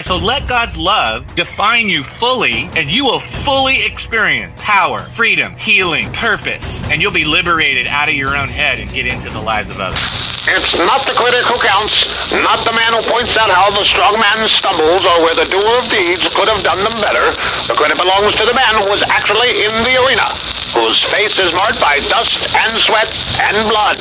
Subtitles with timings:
[0.00, 6.10] So let God's love define you fully, and you will fully experience power, freedom, healing,
[6.14, 9.68] purpose, and you'll be liberated out of your own head and get into the lives
[9.68, 10.00] of others.
[10.48, 14.16] It's not the critic who counts, not the man who points out how the strong
[14.16, 17.36] man stumbles or where the doer of deeds could have done them better.
[17.68, 20.24] The credit belongs to the man who was actually in the arena,
[20.72, 24.00] whose face is marked by dust and sweat and blood.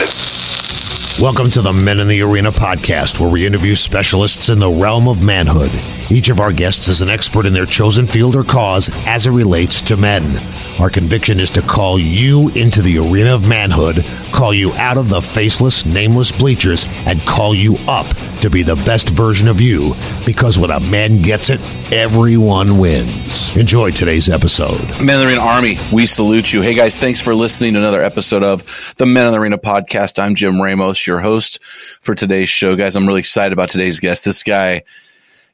[1.22, 5.10] Welcome to the Men in the Arena podcast, where we interview specialists in the realm
[5.10, 5.70] of manhood.
[6.10, 9.32] Each of our guests is an expert in their chosen field or cause as it
[9.32, 10.24] relates to men.
[10.80, 15.10] Our conviction is to call you into the arena of manhood, call you out of
[15.10, 18.08] the faceless, nameless bleachers, and call you up
[18.40, 19.96] to be the best version of you.
[20.26, 21.60] Because when a man gets it,
[21.92, 23.56] everyone wins.
[23.58, 24.80] Enjoy today's episode.
[25.02, 26.62] Men in the Arena Army, we salute you.
[26.62, 30.18] Hey guys, thanks for listening to another episode of the Men in the Arena podcast.
[30.18, 31.62] I'm Jim Ramos, your host
[32.00, 32.78] for today's show.
[32.78, 34.24] Guys, I'm really excited about today's guest.
[34.24, 34.84] This guy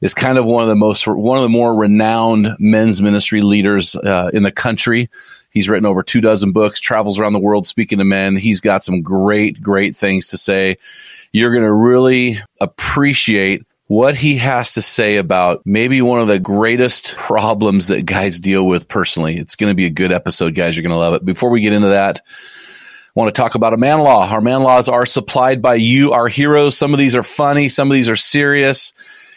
[0.00, 3.96] is kind of one of the most one of the more renowned men's ministry leaders
[3.96, 5.10] uh, in the country.
[5.50, 8.36] He's written over two dozen books, travels around the world speaking to men.
[8.36, 10.76] He's got some great, great things to say.
[11.32, 16.40] You're going to really appreciate what he has to say about maybe one of the
[16.40, 19.38] greatest problems that guys deal with personally.
[19.38, 20.76] It's going to be a good episode, guys.
[20.76, 21.24] You're going to love it.
[21.24, 22.20] Before we get into that,
[23.16, 24.28] want to talk about a man law.
[24.28, 26.76] Our man laws are supplied by you, our heroes.
[26.76, 28.92] Some of these are funny, some of these are serious.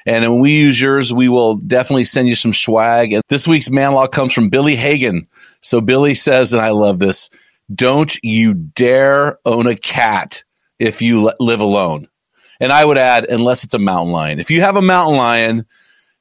[0.06, 3.14] And when we use yours, we will definitely send you some swag.
[3.14, 5.28] And this week's man law comes from Billy Hagan.
[5.62, 7.30] So Billy says, and I love this,
[7.74, 10.44] don't you dare own a cat
[10.78, 12.10] if you live alone.
[12.60, 14.40] And I would add, unless it's a mountain lion.
[14.42, 15.66] If you have a mountain lion,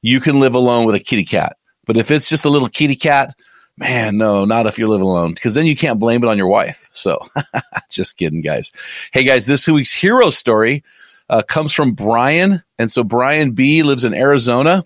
[0.01, 1.57] you can live alone with a kitty cat.
[1.87, 3.35] But if it's just a little kitty cat,
[3.79, 6.49] man, no, not if you're living alone, because then you can't blame it on your
[6.49, 6.89] wife.
[6.93, 7.19] So
[7.91, 8.73] just kidding, guys.
[9.13, 10.85] Hey, guys, this week's hero story
[11.31, 12.63] uh, comes from Brian.
[12.79, 14.85] And so Brian B lives in Arizona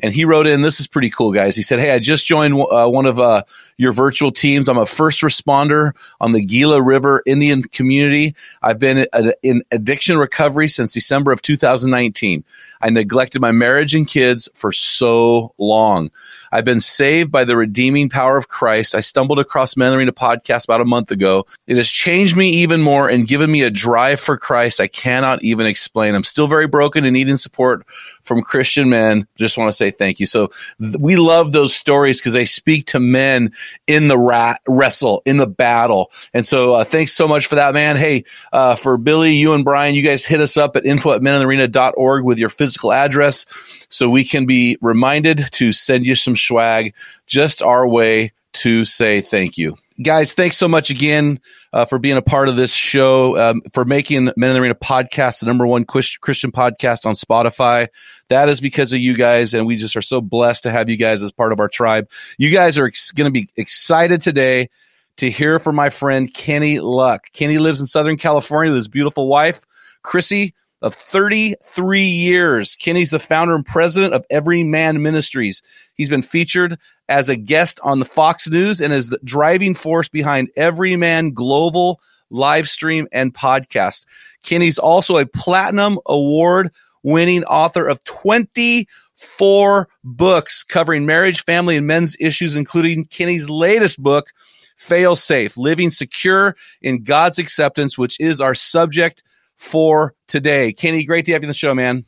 [0.00, 1.56] and he wrote in, this is pretty cool, guys.
[1.56, 3.44] He said, Hey, I just joined uh, one of uh,
[3.76, 4.68] your virtual teams.
[4.68, 8.34] I'm a first responder on the Gila River Indian community.
[8.62, 9.06] I've been
[9.42, 12.44] in addiction recovery since December of 2019.
[12.84, 16.10] I neglected my marriage and kids for so long.
[16.52, 18.94] I've been saved by the redeeming power of Christ.
[18.94, 21.46] I stumbled across Men Arena podcast about a month ago.
[21.66, 25.42] It has changed me even more and given me a drive for Christ I cannot
[25.42, 26.14] even explain.
[26.14, 27.86] I'm still very broken and needing support
[28.22, 29.26] from Christian men.
[29.36, 30.26] Just want to say thank you.
[30.26, 33.52] So th- we love those stories because they speak to men
[33.86, 36.10] in the rat wrestle, in the battle.
[36.34, 37.96] And so uh, thanks so much for that, man.
[37.96, 41.22] Hey, uh, for Billy, you and Brian, you guys hit us up at info at
[41.22, 43.46] meninthearena.org with your physical address
[43.88, 46.94] so we can be reminded to send you some swag
[47.26, 51.40] just our way to say thank you guys, thanks so much again
[51.72, 54.74] uh, for being a part of this show, um, for making Men in the Arena
[54.74, 57.88] podcast the number one Christian podcast on Spotify.
[58.28, 60.96] That is because of you guys, and we just are so blessed to have you
[60.96, 62.10] guys as part of our tribe.
[62.38, 64.70] You guys are ex- going to be excited today
[65.18, 67.26] to hear from my friend Kenny Luck.
[67.32, 69.64] Kenny lives in Southern California with his beautiful wife,
[70.02, 70.54] Chrissy
[70.84, 72.76] of 33 years.
[72.76, 75.62] Kenny's the founder and president of Every Man Ministries.
[75.94, 76.78] He's been featured
[77.08, 82.00] as a guest on the Fox News and is the driving force behind Everyman Global
[82.28, 84.04] live stream and podcast.
[84.42, 86.70] Kenny's also a platinum award
[87.02, 94.34] winning author of 24 books covering marriage, family, and men's issues, including Kenny's latest book,
[94.76, 99.22] Fail Safe Living Secure in God's Acceptance, which is our subject
[99.64, 100.72] for today.
[100.72, 102.04] Kenny, great to have you on the show, man.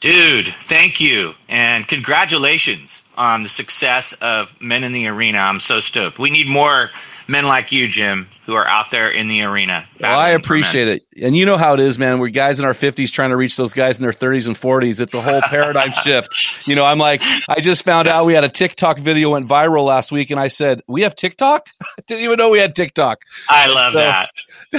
[0.00, 1.34] Dude, thank you.
[1.48, 5.38] And congratulations on the success of Men in the Arena.
[5.38, 6.18] I'm so stoked.
[6.18, 6.90] We need more
[7.28, 9.84] men like you, Jim, who are out there in the arena.
[10.00, 11.02] Well, I appreciate it.
[11.20, 12.18] And you know how it is, man.
[12.18, 15.00] We're guys in our 50s trying to reach those guys in their 30s and 40s.
[15.00, 16.66] It's a whole paradigm shift.
[16.66, 19.86] You know, I'm like, I just found out we had a TikTok video went viral
[19.86, 21.68] last week, and I said, We have TikTok?
[21.82, 23.18] I didn't even know we had TikTok.
[23.48, 24.30] I love so, that.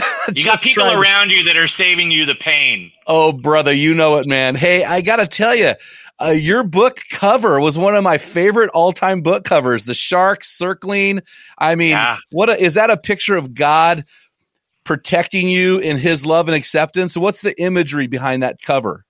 [0.34, 2.92] you got people around you that are saving you the pain.
[3.06, 4.56] Oh, brother, you know it, man.
[4.56, 5.74] Hey, I got to tell you,
[6.20, 9.86] uh, your book cover was one of my favorite all-time book covers.
[9.86, 11.22] The sharks circling.
[11.58, 12.18] I mean, yeah.
[12.32, 12.90] what a, is that?
[12.90, 14.06] A picture of God
[14.84, 17.16] protecting you in His love and acceptance.
[17.16, 19.04] What's the imagery behind that cover?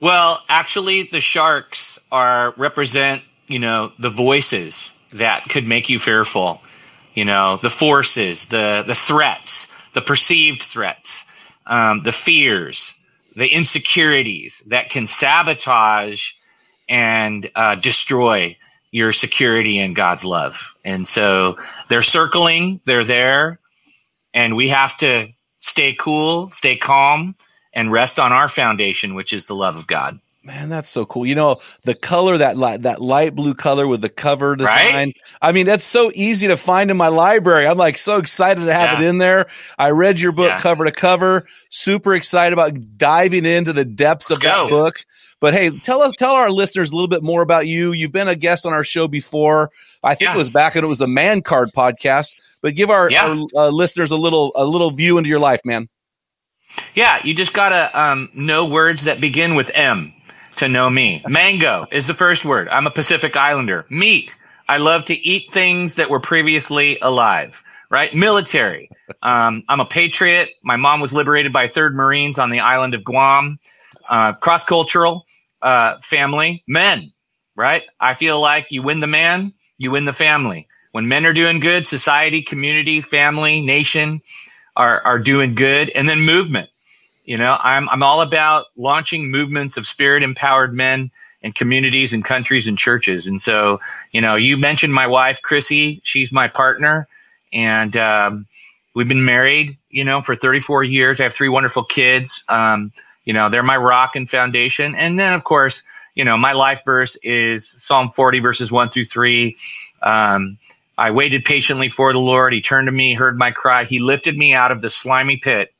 [0.00, 6.60] Well, actually, the sharks are represent you know the voices that could make you fearful.
[7.14, 11.24] You know, the forces, the the threats, the perceived threats,
[11.66, 13.04] um, the fears
[13.36, 16.32] the insecurities that can sabotage
[16.88, 18.56] and uh, destroy
[18.90, 20.56] your security in God's love.
[20.84, 21.56] And so
[21.88, 23.58] they're circling, they're there,
[24.32, 25.26] and we have to
[25.58, 27.34] stay cool, stay calm,
[27.72, 30.20] and rest on our foundation, which is the love of God.
[30.44, 31.24] Man, that's so cool.
[31.24, 34.94] You know, the color that light, that light blue color with the cover design.
[34.94, 35.16] Right?
[35.40, 37.66] I mean, that's so easy to find in my library.
[37.66, 39.06] I'm like so excited to have yeah.
[39.06, 39.46] it in there.
[39.78, 40.60] I read your book yeah.
[40.60, 41.46] cover to cover.
[41.70, 44.64] Super excited about diving into the depths Let's of go.
[44.64, 45.06] that book.
[45.40, 47.92] But hey, tell us, tell our listeners a little bit more about you.
[47.92, 49.70] You've been a guest on our show before.
[50.02, 50.34] I think yeah.
[50.34, 52.32] it was back when it was a Man Card podcast.
[52.60, 55.88] But give our, our uh, listeners a little a little view into your life, man.
[56.94, 60.12] Yeah, you just gotta um, know words that begin with M
[60.56, 61.22] to know me.
[61.26, 62.68] Mango is the first word.
[62.68, 63.86] I'm a Pacific Islander.
[63.90, 64.36] Meat.
[64.68, 67.62] I love to eat things that were previously alive.
[67.90, 68.14] Right?
[68.14, 68.90] Military.
[69.22, 70.50] Um, I'm a patriot.
[70.62, 73.58] My mom was liberated by Third Marines on the island of Guam.
[74.08, 75.26] Uh, Cross cultural
[75.62, 76.64] uh, family.
[76.66, 77.12] Men.
[77.54, 77.82] Right?
[78.00, 80.66] I feel like you win the man, you win the family.
[80.90, 84.22] When men are doing good, society, community, family, nation
[84.76, 86.70] are are doing good, and then movement
[87.24, 91.10] you know, I'm I'm all about launching movements of spirit empowered men
[91.42, 93.26] and communities and countries and churches.
[93.26, 93.80] And so,
[94.12, 96.00] you know, you mentioned my wife, Chrissy.
[96.04, 97.08] She's my partner,
[97.52, 98.46] and um,
[98.94, 101.20] we've been married, you know, for 34 years.
[101.20, 102.44] I have three wonderful kids.
[102.48, 102.92] Um,
[103.24, 104.94] you know, they're my rock and foundation.
[104.94, 105.82] And then, of course,
[106.14, 109.56] you know, my life verse is Psalm 40, verses one through three.
[110.02, 110.58] Um,
[110.96, 112.52] I waited patiently for the Lord.
[112.52, 113.84] He turned to me, heard my cry.
[113.84, 115.73] He lifted me out of the slimy pit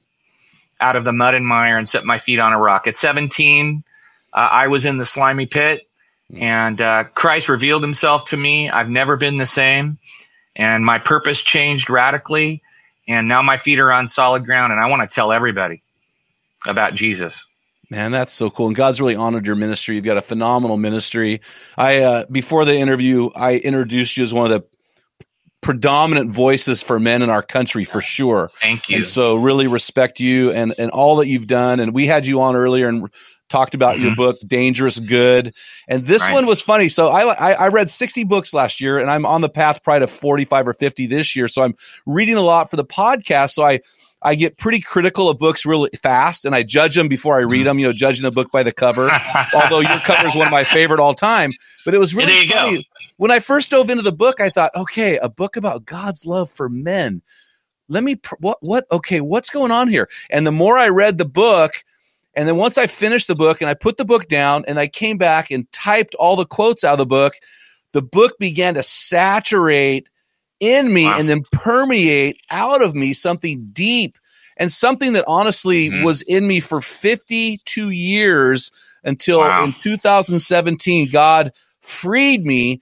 [0.80, 2.86] out of the mud and mire and set my feet on a rock.
[2.86, 3.82] At 17,
[4.32, 5.86] uh, I was in the slimy pit,
[6.34, 8.70] and uh, Christ revealed himself to me.
[8.70, 9.98] I've never been the same,
[10.56, 12.62] and my purpose changed radically.
[13.06, 15.82] And now my feet are on solid ground, and I want to tell everybody
[16.66, 17.46] about Jesus.
[17.90, 18.68] Man, that's so cool.
[18.68, 19.94] And God's really honored your ministry.
[19.94, 21.42] You've got a phenomenal ministry.
[21.76, 24.73] I uh, before the interview, I introduced you as one of the
[25.64, 28.48] predominant voices for men in our country for sure.
[28.60, 28.98] Thank you.
[28.98, 31.80] And so really respect you and, and all that you've done.
[31.80, 33.08] And we had you on earlier and
[33.48, 34.04] talked about mm-hmm.
[34.08, 35.54] your book, Dangerous Good.
[35.88, 36.34] And this right.
[36.34, 36.90] one was funny.
[36.90, 40.06] So I, I, I, read 60 books last year and I'm on the path probably
[40.06, 41.48] to 45 or 50 this year.
[41.48, 41.74] So I'm
[42.04, 43.52] reading a lot for the podcast.
[43.52, 43.80] So I,
[44.20, 47.66] I get pretty critical of books really fast and I judge them before I read
[47.66, 49.08] them, you know, judging the book by the cover.
[49.54, 51.52] Although your cover is one of my favorite all time,
[51.86, 52.76] but it was really funny.
[52.76, 52.82] Go.
[53.16, 56.50] When I first dove into the book, I thought, okay, a book about God's love
[56.50, 57.22] for men.
[57.88, 60.08] Let me what what okay, what's going on here?
[60.30, 61.84] And the more I read the book,
[62.34, 64.88] and then once I finished the book and I put the book down and I
[64.88, 67.34] came back and typed all the quotes out of the book,
[67.92, 70.08] the book began to saturate
[70.60, 71.18] in me wow.
[71.18, 74.18] and then permeate out of me something deep
[74.56, 76.04] and something that honestly mm-hmm.
[76.04, 78.70] was in me for 52 years
[79.02, 79.64] until wow.
[79.64, 82.80] in 2017 God freed me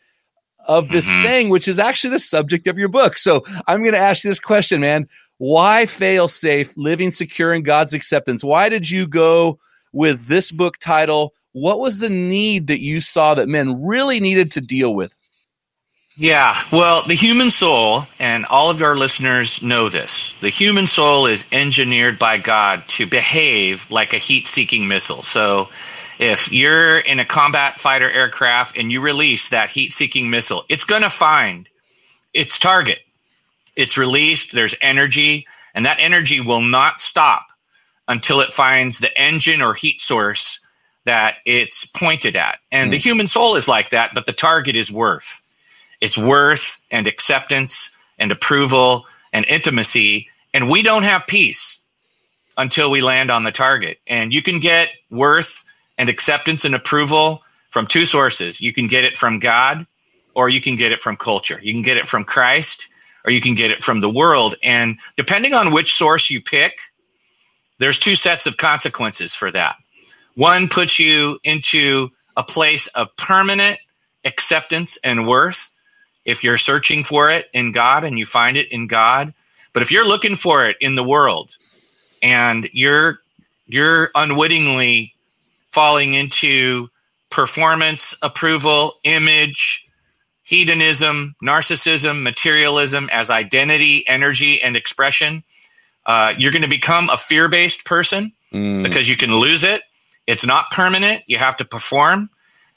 [0.66, 1.22] of this mm-hmm.
[1.22, 3.18] thing which is actually the subject of your book.
[3.18, 5.08] So I'm going to ask you this question, man.
[5.38, 8.44] Why fail safe living secure in God's acceptance?
[8.44, 9.58] Why did you go
[9.92, 11.34] with this book title?
[11.52, 15.14] What was the need that you saw that men really needed to deal with?
[16.16, 21.26] Yeah, well, the human soul, and all of our listeners know this, the human soul
[21.26, 25.22] is engineered by God to behave like a heat seeking missile.
[25.22, 25.70] So
[26.22, 30.84] if you're in a combat fighter aircraft and you release that heat seeking missile, it's
[30.84, 31.68] going to find
[32.32, 33.00] its target.
[33.74, 37.46] It's released, there's energy, and that energy will not stop
[38.06, 40.64] until it finds the engine or heat source
[41.06, 42.60] that it's pointed at.
[42.70, 42.90] And mm.
[42.92, 45.44] the human soul is like that, but the target is worth
[46.00, 50.28] it's worth and acceptance and approval and intimacy.
[50.52, 51.86] And we don't have peace
[52.58, 53.98] until we land on the target.
[54.08, 55.64] And you can get worth
[56.02, 58.60] and acceptance and approval from two sources.
[58.60, 59.86] You can get it from God
[60.34, 61.60] or you can get it from culture.
[61.62, 62.88] You can get it from Christ
[63.24, 64.56] or you can get it from the world.
[64.64, 66.80] And depending on which source you pick,
[67.78, 69.76] there's two sets of consequences for that.
[70.34, 73.78] One puts you into a place of permanent
[74.24, 75.70] acceptance and worth
[76.24, 79.34] if you're searching for it in God and you find it in God.
[79.72, 81.56] But if you're looking for it in the world
[82.20, 83.20] and you're
[83.66, 85.11] you're unwittingly
[85.72, 86.88] falling into
[87.30, 89.88] performance, approval, image,
[90.42, 95.42] hedonism, narcissism, materialism as identity, energy, and expression,
[96.04, 98.82] uh, you're going to become a fear based person mm.
[98.82, 99.82] because you can lose it.
[100.26, 101.22] It's not permanent.
[101.26, 102.30] You have to perform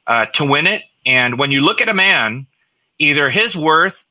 [0.08, 0.84] uh, to win it.
[1.06, 2.48] And when you look at a man,
[2.98, 4.08] either his worth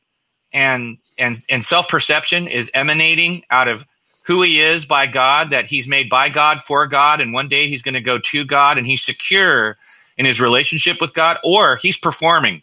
[0.53, 3.87] and and and self perception is emanating out of
[4.27, 7.69] who he is by God, that he's made by God for God, and one day
[7.69, 9.77] he's going to go to God, and he's secure
[10.17, 12.63] in his relationship with God, or he's performing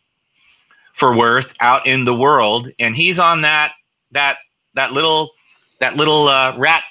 [0.94, 3.74] for worth out in the world, and he's on that
[4.12, 4.38] that
[4.74, 5.32] that little
[5.80, 6.84] that little uh, rat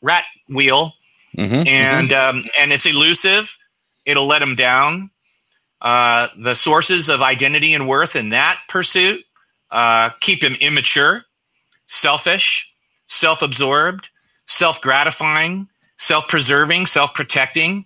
[0.00, 0.92] rat wheel,
[1.36, 2.38] mm-hmm, and mm-hmm.
[2.38, 3.56] Um, and it's elusive.
[4.04, 5.10] It'll let him down.
[5.80, 9.24] Uh, the sources of identity and worth in that pursuit
[9.72, 11.24] uh, keep him immature,
[11.86, 12.72] selfish,
[14.52, 17.84] self-absorbed, self-gratifying, self-preserving, self-protecting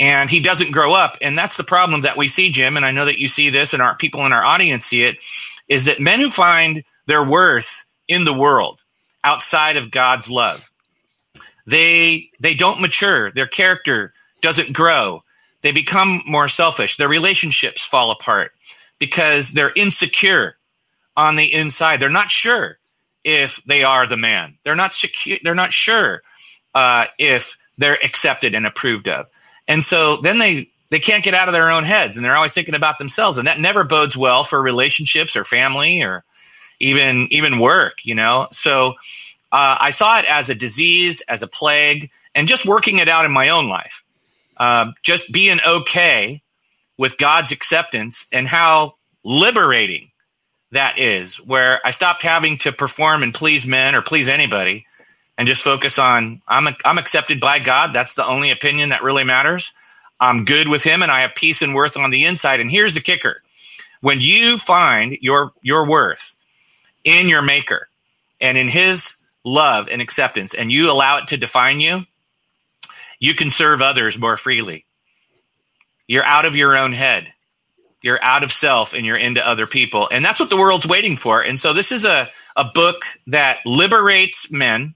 [0.00, 1.18] and he doesn't grow up.
[1.22, 3.72] And that's the problem that we see jim and i know that you see this
[3.72, 5.24] and our people in our audience see it
[5.68, 8.80] is that men who find their worth in the world
[9.24, 10.70] outside of god's love
[11.68, 13.30] they they don't mature.
[13.30, 15.22] Their character doesn't grow.
[15.60, 16.96] They become more selfish.
[16.96, 18.52] Their relationships fall apart
[18.98, 20.56] because they're insecure
[21.14, 22.00] on the inside.
[22.00, 22.77] They're not sure
[23.36, 26.20] if they are the man they're not secure they're not sure
[26.74, 29.26] uh, if they're accepted and approved of
[29.66, 32.54] and so then they they can't get out of their own heads and they're always
[32.54, 36.24] thinking about themselves and that never bodes well for relationships or family or
[36.80, 38.48] even even work, you know.
[38.52, 38.90] So
[39.52, 43.24] uh, I saw it as a disease, as a plague, and just working it out
[43.24, 44.04] in my own life.
[44.56, 46.42] Uh, just being okay
[46.96, 48.94] with God's acceptance and how
[49.24, 50.07] liberating
[50.72, 54.86] that is, where I stopped having to perform and please men or please anybody
[55.38, 57.92] and just focus on I'm I'm accepted by God.
[57.92, 59.72] That's the only opinion that really matters.
[60.20, 62.60] I'm good with Him, and I have peace and worth on the inside.
[62.60, 63.42] And here's the kicker:
[64.00, 66.36] when you find your your worth
[67.04, 67.88] in your Maker
[68.40, 72.04] and in His love and acceptance, and you allow it to define you,
[73.20, 74.84] you can serve others more freely.
[76.08, 77.32] You're out of your own head.
[78.02, 80.08] You're out of self and you're into other people.
[80.10, 81.42] And that's what the world's waiting for.
[81.42, 84.94] And so this is a, a book that liberates men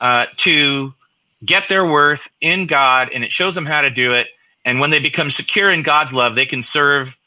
[0.00, 0.94] uh, to
[1.44, 4.28] get their worth in God, and it shows them how to do it.
[4.64, 7.18] And when they become secure in God's love, they can serve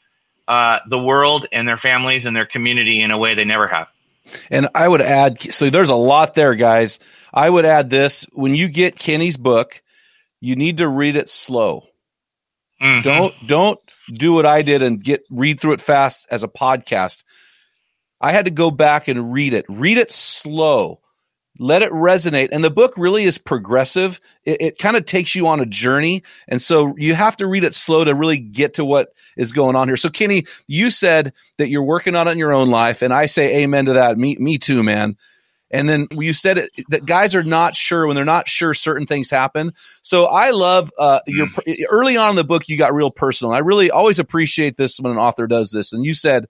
[0.48, 3.92] uh, the world and their families and their community in a way they never have.
[4.50, 6.98] And I would add, so there's a lot there, guys.
[7.32, 9.82] I would add this: when you get Kenny's book,
[10.40, 11.86] you need to read it slow.
[12.80, 13.02] Mm-hmm.
[13.02, 13.80] Don't don't
[14.12, 17.24] do what I did and get read through it fast as a podcast.
[18.20, 19.66] I had to go back and read it.
[19.68, 21.00] Read it slow
[21.58, 22.48] let it resonate.
[22.52, 24.20] And the book really is progressive.
[24.44, 26.22] It, it kind of takes you on a journey.
[26.48, 29.76] And so you have to read it slow to really get to what is going
[29.76, 29.96] on here.
[29.96, 33.02] So Kenny, you said that you're working on it in your own life.
[33.02, 34.18] And I say amen to that.
[34.18, 35.16] Me, me too, man.
[35.70, 39.06] And then you said it, that guys are not sure when they're not sure certain
[39.06, 39.72] things happen.
[40.02, 41.84] So I love uh, your mm.
[41.90, 43.52] early on in the book, you got real personal.
[43.52, 45.92] I really always appreciate this when an author does this.
[45.92, 46.46] And you said,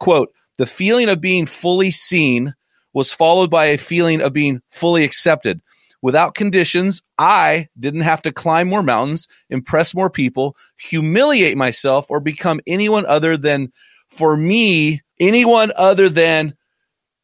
[0.00, 2.54] quote, the feeling of being fully seen
[2.92, 5.60] was followed by a feeling of being fully accepted.
[6.02, 12.20] Without conditions, I didn't have to climb more mountains, impress more people, humiliate myself, or
[12.20, 13.72] become anyone other than,
[14.08, 16.54] for me, anyone other than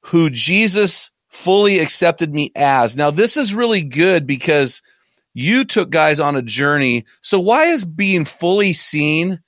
[0.07, 2.97] who Jesus fully accepted me as.
[2.97, 4.83] Now, this is really good because
[5.35, 7.05] you took guys on a journey.
[7.23, 9.41] So, why is being fully seen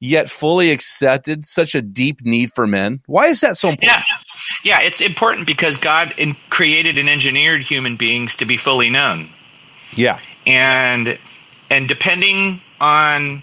[0.00, 3.00] yet fully accepted such a deep need for men?
[3.06, 4.02] Why is that so important?
[4.08, 4.16] Yeah.
[4.64, 9.28] Yeah, it's important because God in, created and engineered human beings to be fully known.
[9.94, 11.18] Yeah, and
[11.70, 13.42] and depending on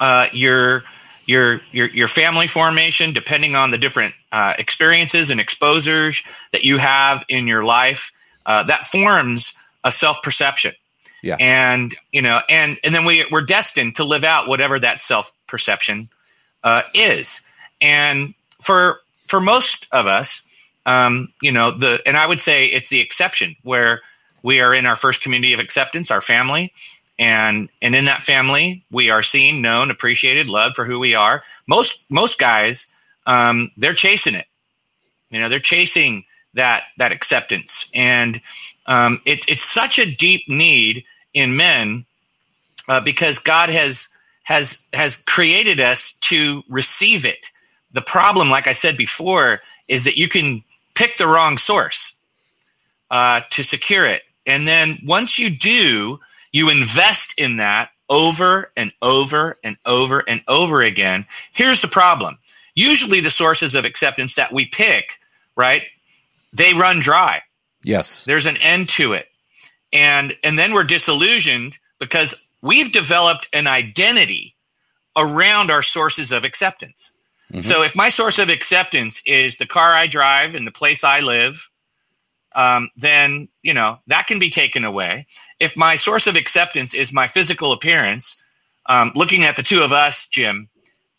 [0.00, 0.84] uh, your
[1.26, 6.22] your your your family formation, depending on the different uh, experiences and exposures
[6.52, 8.12] that you have in your life,
[8.46, 10.72] uh, that forms a self perception.
[11.22, 15.00] Yeah, and you know, and and then we we're destined to live out whatever that
[15.00, 16.08] self perception
[16.64, 17.46] uh, is,
[17.80, 20.48] and for for most of us,
[20.86, 24.00] um, you know, the and I would say it's the exception where
[24.42, 26.72] we are in our first community of acceptance, our family,
[27.18, 31.42] and and in that family we are seen known appreciated loved for who we are.
[31.66, 32.88] Most most guys
[33.26, 34.46] um, they're chasing it
[35.30, 36.24] you know they're chasing
[36.54, 38.40] that that acceptance and
[38.86, 42.04] um, it, it's such a deep need in men
[42.88, 47.50] uh, because god has has has created us to receive it
[47.92, 50.62] the problem like i said before is that you can
[50.94, 52.20] pick the wrong source
[53.10, 56.18] uh, to secure it and then once you do
[56.52, 61.24] you invest in that over and over and over and over again.
[61.52, 62.38] Here's the problem.
[62.74, 65.18] Usually the sources of acceptance that we pick,
[65.56, 65.82] right?
[66.52, 67.42] They run dry.
[67.82, 68.24] Yes.
[68.24, 69.26] There's an end to it.
[69.92, 74.54] And and then we're disillusioned because we've developed an identity
[75.16, 77.18] around our sources of acceptance.
[77.50, 77.62] Mm-hmm.
[77.62, 81.20] So if my source of acceptance is the car I drive and the place I
[81.20, 81.68] live,
[82.54, 85.26] um, then you know that can be taken away.
[85.58, 88.44] If my source of acceptance is my physical appearance,
[88.86, 90.68] um, looking at the two of us, Jim,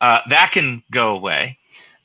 [0.01, 1.57] uh, that can go away.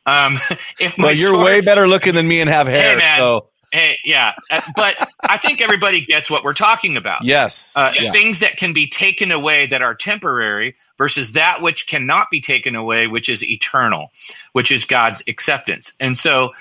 [0.05, 0.35] Um,
[0.79, 2.93] if well, you're source, way better looking than me and have hair.
[2.93, 3.47] Hey, man, so.
[3.73, 4.95] Hey, yeah, uh, but
[5.29, 7.25] I think everybody gets what we're talking about.
[7.25, 8.13] Yes, uh, yeah.
[8.13, 12.77] things that can be taken away that are temporary versus that which cannot be taken
[12.77, 14.13] away, which is eternal,
[14.53, 15.95] which is God's acceptance.
[15.99, 16.53] And so,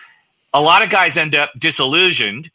[0.52, 2.50] a lot of guys end up disillusioned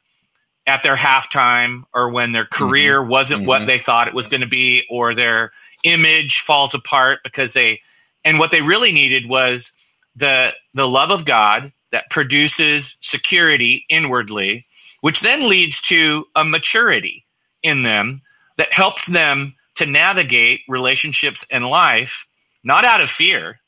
[0.66, 2.64] at their halftime or when their mm-hmm.
[2.64, 3.10] career mm-hmm.
[3.10, 3.48] wasn't mm-hmm.
[3.48, 5.52] what they thought it was going to be or their
[5.84, 7.80] image falls apart because they
[8.24, 9.72] and what they really needed was
[10.16, 14.66] the the love of God that produces security inwardly
[15.00, 17.26] which then leads to a maturity
[17.62, 18.22] in them
[18.56, 22.26] that helps them to navigate relationships and life
[22.64, 23.60] not out of fear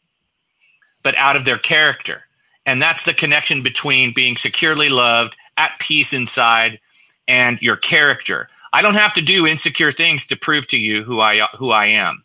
[1.03, 2.23] but out of their character
[2.65, 6.81] and that's the connection between being securely loved at peace inside
[7.27, 8.49] and your character.
[8.73, 11.87] I don't have to do insecure things to prove to you who I who I
[11.87, 12.25] am.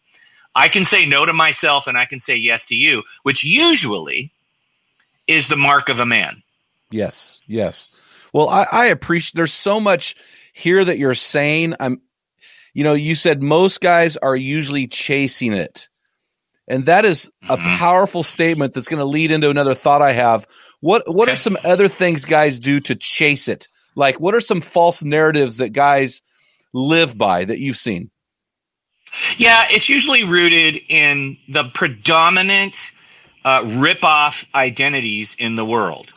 [0.58, 4.32] I can say no to myself and I can say yes to you, which usually
[5.28, 6.42] is the mark of a man.
[6.90, 7.90] Yes, yes.
[8.34, 10.16] Well, I, I appreciate there's so much
[10.54, 11.76] here that you're saying.
[11.80, 12.02] I'm
[12.74, 15.90] you know, you said most guys are usually chasing it.
[16.68, 17.78] And that is a mm-hmm.
[17.78, 20.46] powerful statement that's going to lead into another thought I have.
[20.80, 21.34] What what okay.
[21.34, 23.68] are some other things guys do to chase it?
[23.96, 26.22] Like, what are some false narratives that guys
[26.72, 28.12] live by that you've seen?
[29.38, 32.92] Yeah, it's usually rooted in the predominant
[33.44, 36.14] uh, rip-off identities in the world,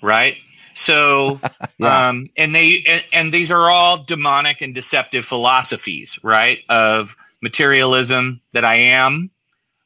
[0.00, 0.36] right?
[0.74, 1.40] So,
[1.78, 2.08] yeah.
[2.08, 6.60] um, and they and, and, these are all demonic and deceptive philosophies, right?
[6.68, 9.30] Of materialism that I am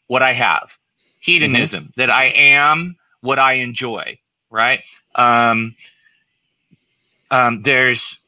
[0.06, 0.76] what I have,
[1.20, 2.00] hedonism mm-hmm.
[2.00, 4.18] that I am what I enjoy,
[4.50, 4.82] right?
[5.14, 5.74] Um,
[7.30, 8.21] um, there's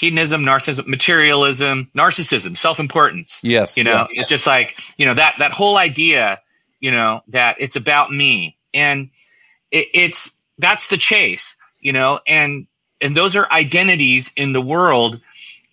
[0.00, 3.42] hedonism, narcissism, materialism, narcissism, self-importance.
[3.44, 4.22] Yes, you know, yeah.
[4.22, 6.40] it's just like you know that that whole idea,
[6.80, 9.10] you know, that it's about me, and
[9.70, 12.66] it, it's that's the chase, you know, and
[13.02, 15.20] and those are identities in the world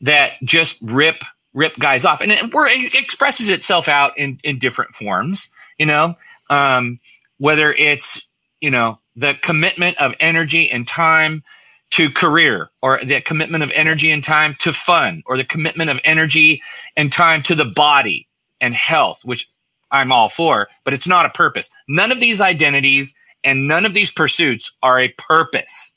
[0.01, 4.91] that just rip rip guys off, and it, it expresses itself out in in different
[4.91, 6.15] forms, you know,
[6.49, 6.99] um,
[7.37, 11.45] whether it's you know the commitment of energy and time
[11.91, 15.99] to career or the commitment of energy and time to fun or the commitment of
[16.03, 16.61] energy
[16.95, 18.27] and time to the body
[18.59, 19.49] and health, which
[19.91, 21.69] I'm all for, but it's not a purpose.
[21.87, 25.93] None of these identities and none of these pursuits are a purpose,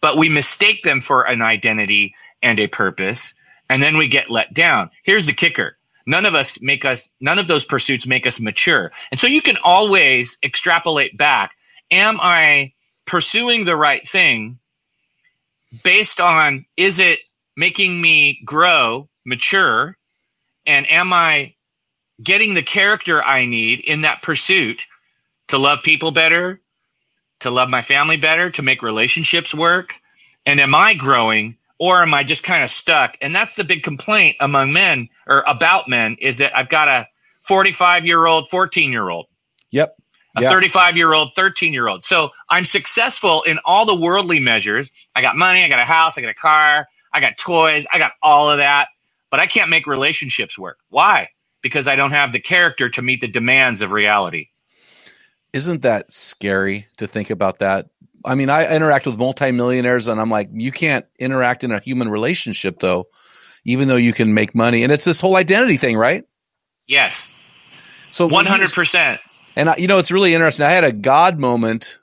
[0.00, 3.34] but we mistake them for an identity and a purpose,
[3.70, 4.90] and then we get let down.
[5.04, 5.76] Here's the kicker.
[6.06, 8.92] None of us make us, none of those pursuits make us mature.
[9.10, 11.56] And so you can always extrapolate back.
[11.90, 12.72] Am I
[13.06, 14.58] pursuing the right thing
[15.82, 17.20] based on is it
[17.56, 19.96] making me grow, mature,
[20.66, 21.54] and am I
[22.22, 24.86] getting the character I need in that pursuit
[25.48, 26.60] to love people better,
[27.40, 29.94] to love my family better, to make relationships work?
[30.44, 33.16] And am I growing or am I just kind of stuck?
[33.20, 37.08] And that's the big complaint among men or about men is that I've got a
[37.42, 39.26] 45 year old, 14 year old.
[39.70, 39.96] Yep
[40.36, 42.04] a 35 year old, 13 year old.
[42.04, 44.90] So I'm successful in all the worldly measures.
[45.14, 47.98] I got money, I got a house, I got a car, I got toys, I
[47.98, 48.88] got all of that,
[49.30, 50.78] but I can't make relationships work.
[50.90, 51.30] Why?
[51.62, 54.48] Because I don't have the character to meet the demands of reality.
[55.52, 57.88] Isn't that scary to think about that?
[58.24, 62.10] I mean, I interact with multimillionaires and I'm like, you can't interact in a human
[62.10, 63.06] relationship though,
[63.64, 64.82] even though you can make money.
[64.82, 66.24] And it's this whole identity thing, right?
[66.86, 67.32] Yes.
[68.10, 69.18] So 100%.
[69.56, 70.66] And I, you know, it's really interesting.
[70.66, 71.98] I had a God moment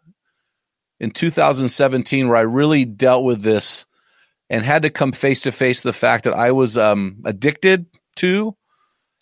[0.99, 3.85] in 2017 where I really dealt with this
[4.49, 7.85] and had to come face to face the fact that I was um, addicted
[8.17, 8.55] to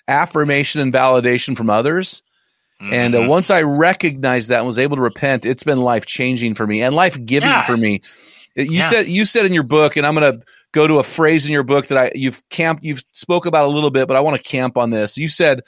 [0.08, 2.24] affirmation and validation from others.
[2.80, 3.28] And uh, Mhm.
[3.28, 6.82] once I recognized that and was able to repent, it's been life changing for me
[6.82, 7.62] and life giving Yeah.
[7.66, 8.02] for me.
[8.56, 8.90] You Yeah.
[8.90, 11.52] said you said in your book, and I'm going to go to a phrase in
[11.54, 14.36] your book that I you've camp you've spoke about a little bit, but I want
[14.36, 15.16] to camp on this.
[15.18, 15.62] You said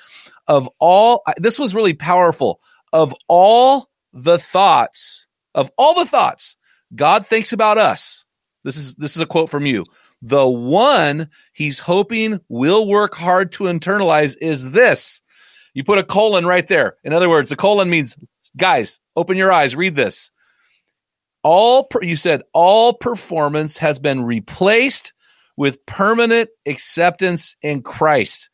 [0.48, 2.60] of all this was really powerful.
[2.92, 6.56] Of all the thoughts, of all the thoughts
[6.96, 8.26] God thinks about us.
[8.64, 9.86] This is this is a quote from you.
[10.22, 15.22] The one he's hoping will work hard to internalize is this.
[15.74, 16.98] You put a colon right there.
[17.04, 18.16] In other words, the colon means
[18.56, 20.32] guys, open your eyes, read this.
[21.44, 25.14] All per, you said all performance has been replaced
[25.58, 28.50] with permanent acceptance in Christ.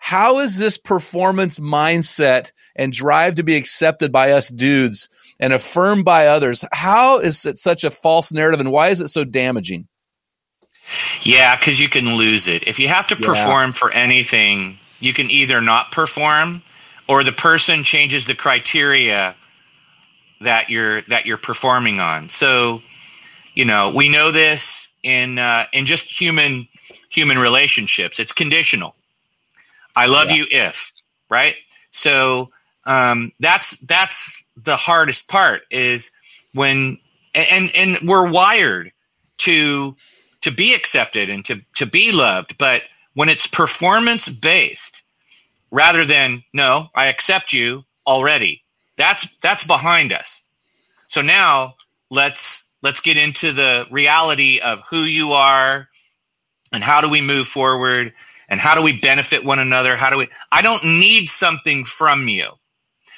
[0.00, 5.08] How is this performance mindset and drive to be accepted by us dudes
[5.38, 6.64] and affirmed by others?
[6.72, 9.86] How is it such a false narrative and why is it so damaging?
[11.22, 12.66] Yeah, because you can lose it.
[12.66, 13.26] If you have to Yeah.
[13.26, 16.62] perform for anything, you can either not perform
[17.06, 19.34] or the person changes the criteria
[20.40, 22.30] that you're that you're performing on.
[22.30, 22.82] So,
[23.54, 26.66] you know, we know this in uh, in just human
[27.10, 28.18] human relationships.
[28.18, 28.94] It's conditional.
[29.96, 30.36] I love Yeah.
[30.36, 30.92] you if,
[31.30, 31.56] right?
[31.90, 32.50] So
[32.84, 36.12] um, that's that's the hardest part is
[36.54, 36.98] when
[37.34, 38.92] and and we're wired
[39.38, 39.96] to
[40.42, 42.82] to be accepted and to to be loved, but
[43.14, 45.02] when it's performance based
[45.70, 48.62] rather than no, I accept you already.
[48.96, 50.44] That's that's behind us.
[51.08, 51.76] So now
[52.10, 55.88] let's let's get into the reality of who you are
[56.72, 58.12] and how do we move forward
[58.50, 59.96] and how do we benefit one another?
[59.96, 62.50] How do we I don't need something from you.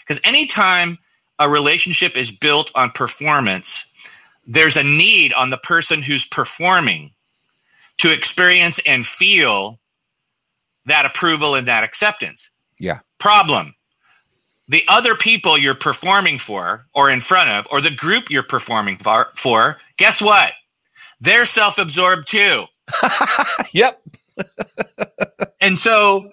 [0.01, 0.99] Because anytime
[1.39, 3.91] a relationship is built on performance,
[4.47, 7.13] there's a need on the person who's performing
[7.99, 9.81] to experience and feel
[10.87, 12.51] that approval and that acceptance.
[12.79, 13.01] Yeah.
[13.19, 13.75] Problem.
[14.69, 18.97] The other people you're performing for or in front of or the group you're performing
[18.97, 20.53] for, for guess what?
[21.21, 22.67] They're self-absorbed too.
[23.73, 24.03] Yep.
[25.61, 26.33] And so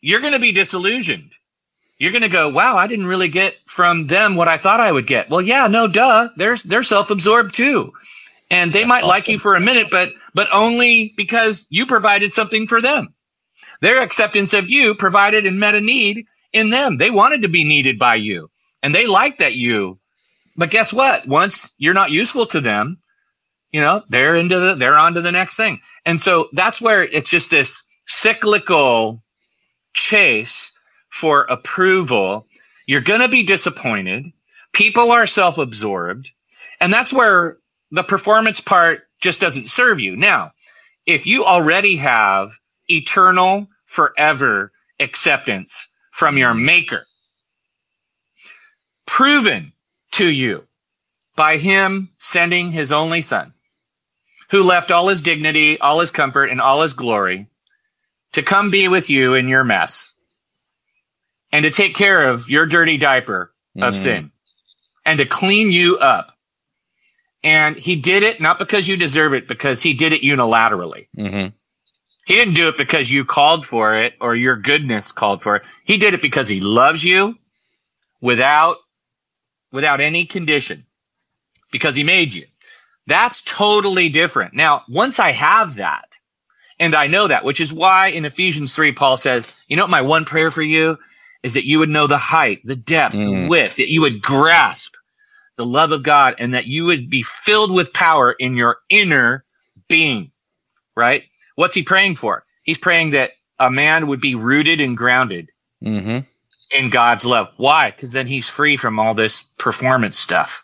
[0.00, 1.32] you're going to be disillusioned.
[1.98, 4.92] You're going to go, "Wow, I didn't really get from them what I thought I
[4.92, 6.28] would get." Well, yeah, no duh.
[6.36, 7.92] They're they're self-absorbed too.
[8.50, 12.66] And they might like you for a minute, but but only because you provided something
[12.66, 13.14] for them.
[13.80, 16.98] Their acceptance of you provided and met a need in them.
[16.98, 18.50] They wanted to be needed by you.
[18.82, 19.98] And they liked that you.
[20.56, 21.26] But guess what?
[21.26, 22.98] Once you're not useful to them,
[23.72, 25.80] you know, they're into the they're on to the next thing.
[26.06, 29.22] And so that's where it's just this cyclical
[29.94, 30.72] chase
[31.10, 32.46] for approval.
[32.86, 34.26] You're going to be disappointed.
[34.72, 36.30] People are self absorbed.
[36.80, 37.58] And that's where
[37.90, 40.16] the performance part just doesn't serve you.
[40.16, 40.52] Now,
[41.06, 42.50] if you already have
[42.88, 47.06] eternal, forever acceptance from your maker,
[49.06, 49.72] proven
[50.12, 50.66] to you
[51.36, 53.54] by him sending his only son,
[54.54, 57.48] who left all his dignity, all his comfort, and all his glory
[58.34, 60.12] to come be with you in your mess
[61.50, 63.96] and to take care of your dirty diaper of Mhm.
[63.96, 64.32] sin
[65.04, 66.30] and to clean you up.
[67.42, 71.08] And he did it not because you deserve it, because he did it unilaterally.
[71.16, 71.48] hmm
[72.24, 75.66] He didn't do it because you called for it or your goodness called for it.
[75.84, 77.36] He did it because he loves you
[78.20, 78.76] without
[79.72, 80.86] without any condition
[81.72, 82.46] because he made you.
[83.06, 84.54] That's totally different.
[84.54, 86.18] Now, once I have that
[86.78, 89.90] and I know that, which is why in Ephesians 3 Paul says, "You know what
[89.90, 90.98] my one prayer for you
[91.42, 93.24] is that you would know the height, the depth, Mm.
[93.24, 94.94] the width, that you would grasp
[95.56, 99.44] the love of God and that you would be filled with power in your inner
[99.88, 100.32] being."
[100.96, 101.24] Right?
[101.56, 102.44] What's he praying for?
[102.62, 105.50] He's praying that a man would be rooted and grounded
[105.82, 106.20] hmm
[106.70, 107.52] in God's love.
[107.56, 107.90] Why?
[107.90, 110.63] Because then he's free from all this performance stuff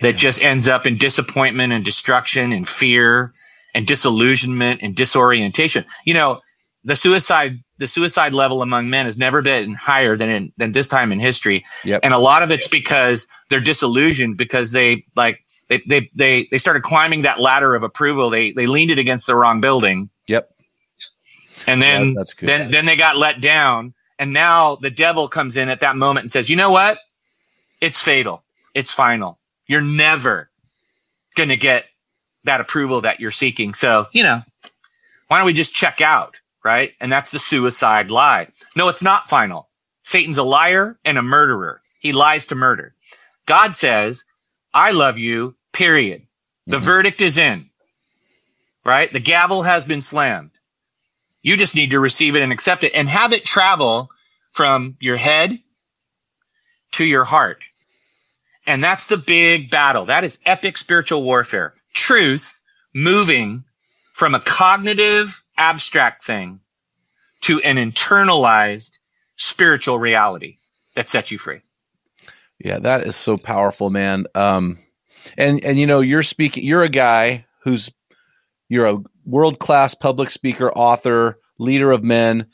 [0.00, 3.32] that just ends up in disappointment and destruction and fear
[3.74, 5.84] and disillusionment and disorientation.
[6.04, 6.40] You know,
[6.84, 10.86] the suicide the suicide level among men has never been higher than in than this
[10.86, 11.64] time in history.
[11.84, 12.00] Yep.
[12.02, 16.58] And a lot of it's because they're disillusioned because they like they they they, they
[16.58, 18.30] started climbing that ladder of approval.
[18.30, 20.50] They they leaned it against the wrong building Yep.
[21.66, 22.48] and then Yeah, that's good.
[22.48, 26.24] then then they got let down and now the devil comes in at that moment
[26.24, 26.98] and says you know what
[27.80, 28.42] it's fatal
[28.74, 30.50] it's final you're never
[31.36, 31.86] going to get
[32.44, 33.74] that approval that you're seeking.
[33.74, 34.42] So you know
[35.28, 36.92] why don't we just check out right?
[37.00, 38.48] And that's the suicide lie.
[38.76, 39.68] No it's not final.
[40.02, 41.82] Satan's a liar and a murderer.
[42.00, 42.94] He lies to murder.
[43.46, 44.24] God says
[44.72, 46.26] i love you period.
[46.66, 46.82] The Mhm.
[46.82, 47.70] verdict is in
[48.84, 49.12] right?
[49.12, 50.50] The gavel has been slammed.
[51.42, 54.10] You just need to receive it and accept it and have it travel
[54.52, 55.58] from your head
[56.92, 57.64] to your heart.
[58.66, 60.06] And that's the big battle.
[60.06, 61.74] That is epic spiritual warfare.
[61.94, 62.62] Truth
[62.94, 63.64] moving
[64.12, 66.60] from a cognitive abstract thing
[67.42, 68.98] to an internalized
[69.36, 70.58] spiritual reality
[70.94, 71.60] that sets you free.
[72.58, 74.26] Yeah, that is so powerful, man.
[74.34, 74.78] Um,
[75.36, 76.64] and and you know, you're speaking.
[76.64, 77.90] You're a guy who's
[78.68, 82.46] you're a world class public speaker, author, leader of men,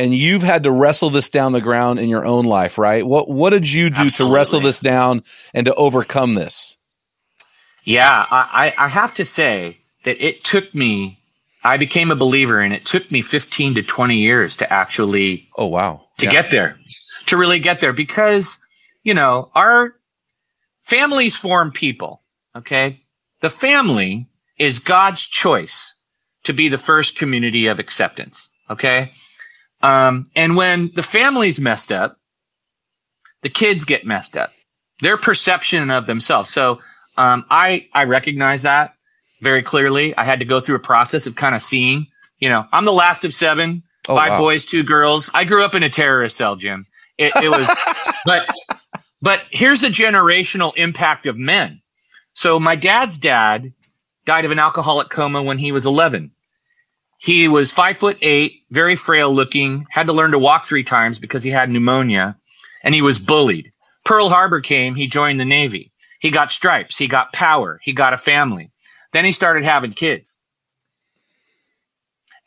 [0.00, 3.06] and you've had to wrestle this down the ground in your own life, right?
[3.06, 4.32] What what did you do Absolutely.
[4.32, 6.78] to wrestle this down and to overcome this?
[7.84, 11.18] Yeah, I, I have to say that it took me.
[11.62, 15.48] I became a believer, and it took me 15 to 20 years to actually.
[15.56, 16.06] Oh wow!
[16.18, 16.32] To yeah.
[16.32, 16.76] get there,
[17.26, 18.58] to really get there, because
[19.02, 19.94] you know our
[20.80, 22.22] families form people.
[22.56, 23.02] Okay,
[23.40, 24.26] the family
[24.58, 25.94] is God's choice
[26.44, 28.48] to be the first community of acceptance.
[28.70, 29.10] Okay.
[29.82, 32.18] Um, and when the family's messed up,
[33.42, 34.52] the kids get messed up.
[35.00, 36.50] Their perception of themselves.
[36.50, 36.80] So
[37.16, 38.94] um, I I recognize that
[39.40, 40.16] very clearly.
[40.16, 42.06] I had to go through a process of kind of seeing.
[42.38, 44.38] You know, I'm the last of seven, oh, five wow.
[44.38, 45.30] boys, two girls.
[45.34, 46.86] I grew up in a terrorist cell, Jim.
[47.18, 47.68] It, it was,
[48.24, 48.50] but
[49.22, 51.80] but here's the generational impact of men.
[52.34, 53.72] So my dad's dad
[54.24, 56.30] died of an alcoholic coma when he was 11.
[57.22, 61.18] He was five foot eight, very frail looking, had to learn to walk three times
[61.18, 62.38] because he had pneumonia,
[62.82, 63.72] and he was bullied.
[64.06, 65.92] Pearl Harbor came, he joined the Navy.
[66.18, 68.70] He got stripes, he got power, he got a family.
[69.12, 70.38] Then he started having kids.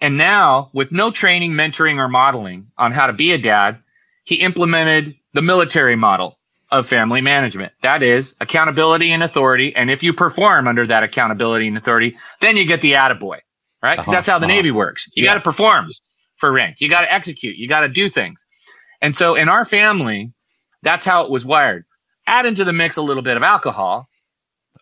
[0.02, 3.78] And now, with no training, mentoring, or modeling on how to be a dad,
[4.24, 6.40] he implemented the military model
[6.72, 7.74] of family management.
[7.84, 9.76] That is accountability and authority.
[9.76, 13.42] And if you perform under that accountability and authority, then you get the attaboy,
[13.84, 13.98] right?
[13.98, 14.56] Because uh-huh, that's how the uh-huh.
[14.56, 15.12] Navy works.
[15.14, 15.32] You yeah.
[15.32, 15.90] got to perform
[16.38, 16.78] for rank.
[16.80, 17.58] You got to execute.
[17.58, 18.44] You got to do things.
[19.02, 20.32] And so in our family,
[20.82, 21.86] that's how it was wired.
[22.26, 24.08] Add into the mix a little bit of alcohol,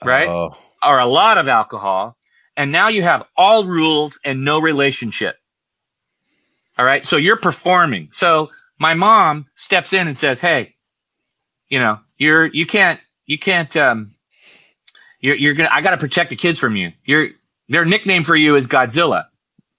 [0.06, 0.30] right?
[0.30, 0.52] Uh,
[0.86, 2.16] or a lot of alcohol.
[2.56, 5.36] And now you have all rules and no relationship.
[6.78, 7.06] All right.
[7.06, 8.10] So you're performing.
[8.12, 10.76] So my mom steps in and says, Hey,
[11.68, 14.14] you know, you're you can't you can't um
[15.20, 16.92] you're you're gonna I gotta protect the kids from you.
[17.04, 17.30] You're
[17.72, 19.26] their nickname for you is Godzilla.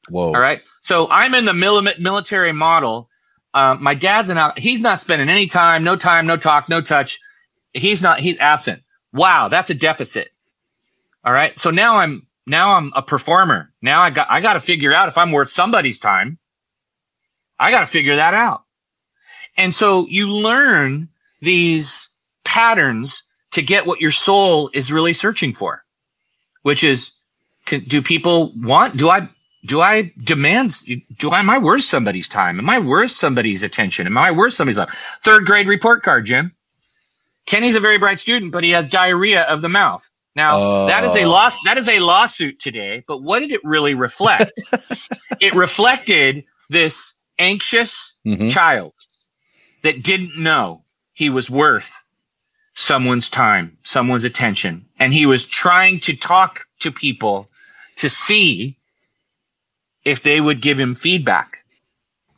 [0.08, 0.26] Whoa.
[0.26, 0.62] All right.
[0.80, 3.08] So I'm in the mil- military model.
[3.54, 4.58] Um, my dad's an out.
[4.58, 7.20] He's not spending any time, no time, no talk, no touch.
[7.72, 8.18] He's not.
[8.20, 8.82] He's absent.
[9.12, 10.30] Wow, that's a deficit.
[11.24, 11.56] All right.
[11.58, 13.70] So now I'm now I'm a performer.
[13.82, 16.38] Now I got I got to figure out if I'm worth somebody's time.
[17.58, 18.64] I got to figure that out.
[19.56, 21.08] And so you learn
[21.40, 22.08] these
[22.44, 25.84] patterns to get what your soul is really searching for,
[26.62, 27.12] which is,
[27.72, 29.28] can, do people want, do I,
[29.64, 30.74] do I demand,
[31.18, 32.58] do I, am I worth somebody's time?
[32.58, 34.06] Am I worth somebody's attention?
[34.06, 35.18] Am I worth somebody's life?
[35.24, 36.52] Third grade report card, Jim.
[37.46, 40.08] Kenny's a very bright student, but he has diarrhea of the mouth.
[40.34, 41.58] Now that is a loss.
[41.64, 43.04] That is a lawsuit today.
[43.06, 44.52] But what did it really reflect?
[45.40, 48.48] it reflected this anxious mm-hmm.
[48.48, 48.92] child
[49.82, 52.02] that didn't know he was worth
[52.74, 54.86] someone's time, someone's attention.
[54.98, 57.50] And he was trying to talk to people
[57.96, 58.76] to see
[60.04, 61.64] if they would give him feedback.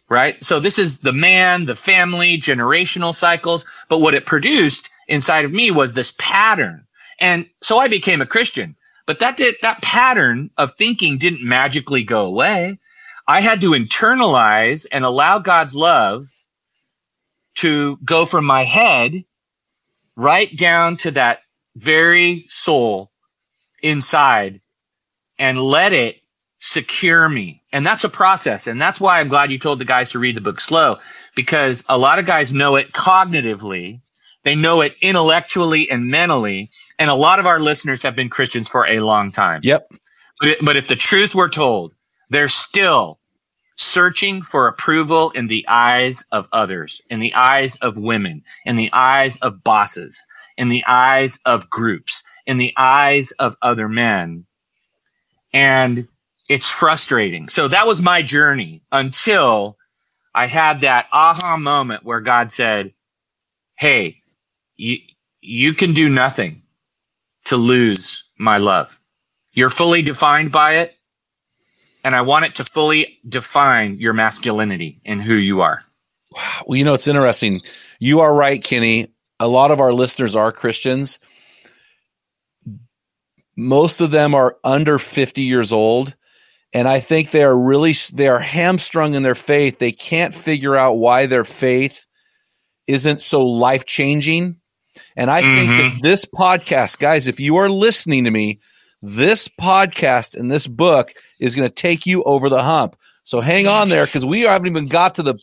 [0.09, 0.43] Right.
[0.45, 3.65] So this is the man, the family, generational cycles.
[3.89, 6.87] But what it produced inside of me was this pattern.
[7.19, 8.77] And so I became a Christian.
[9.07, 12.79] But that did, that pattern of thinking didn't magically go away.
[13.27, 16.25] I had to internalize and allow God's love
[17.57, 19.25] to go from my head
[20.17, 21.41] right down to that
[21.77, 23.11] very soul
[23.83, 24.61] inside
[25.39, 26.21] and let it
[26.59, 27.63] secure me.
[27.73, 28.67] And that's a process.
[28.67, 30.97] And that's why I'm glad you told the guys to read the book slow
[31.35, 34.01] because a lot of guys know it cognitively.
[34.45, 36.71] They know it intellectually and mentally.
[36.99, 39.61] And a lot of our listeners have been Christians for a long time.
[39.63, 39.89] Yep.
[40.41, 41.95] But, it, but if the truth were told,
[42.31, 43.19] they're still
[43.77, 48.91] searching for approval in the eyes of others, in the eyes of women, in the
[48.93, 50.25] eyes of bosses,
[50.57, 54.47] in the eyes of groups, in the eyes of other men.
[55.55, 56.09] And
[56.49, 57.49] it's frustrating.
[57.49, 59.79] So that was my journey until
[60.35, 62.93] I had that aha moment where God said,
[63.77, 64.23] Hey,
[64.77, 64.99] you,
[65.41, 66.63] you can do nothing
[67.47, 69.01] to lose my love.
[69.53, 70.95] You're fully defined by it
[72.05, 75.81] and I want it to fully define your masculinity and who you are.
[76.67, 77.63] Well, you know, it's interesting.
[77.99, 79.13] You are right, Kenny.
[79.41, 81.19] A lot of our listeners are Christians.
[83.57, 86.17] Most of them are under 50 years old.
[86.73, 89.79] and I think they are really they are hamstrung in their faith.
[89.79, 92.05] They can't figure out why their faith
[92.87, 94.57] isn't so life changing.
[95.17, 95.57] And I mm-hmm.
[95.57, 96.01] think that mm-hmm.
[96.03, 98.59] this podcast, guys, if you are listening to me,
[99.03, 102.97] this podcast and this book is going to take you over the hump.
[103.25, 105.39] So hang on there because we haven't even got to the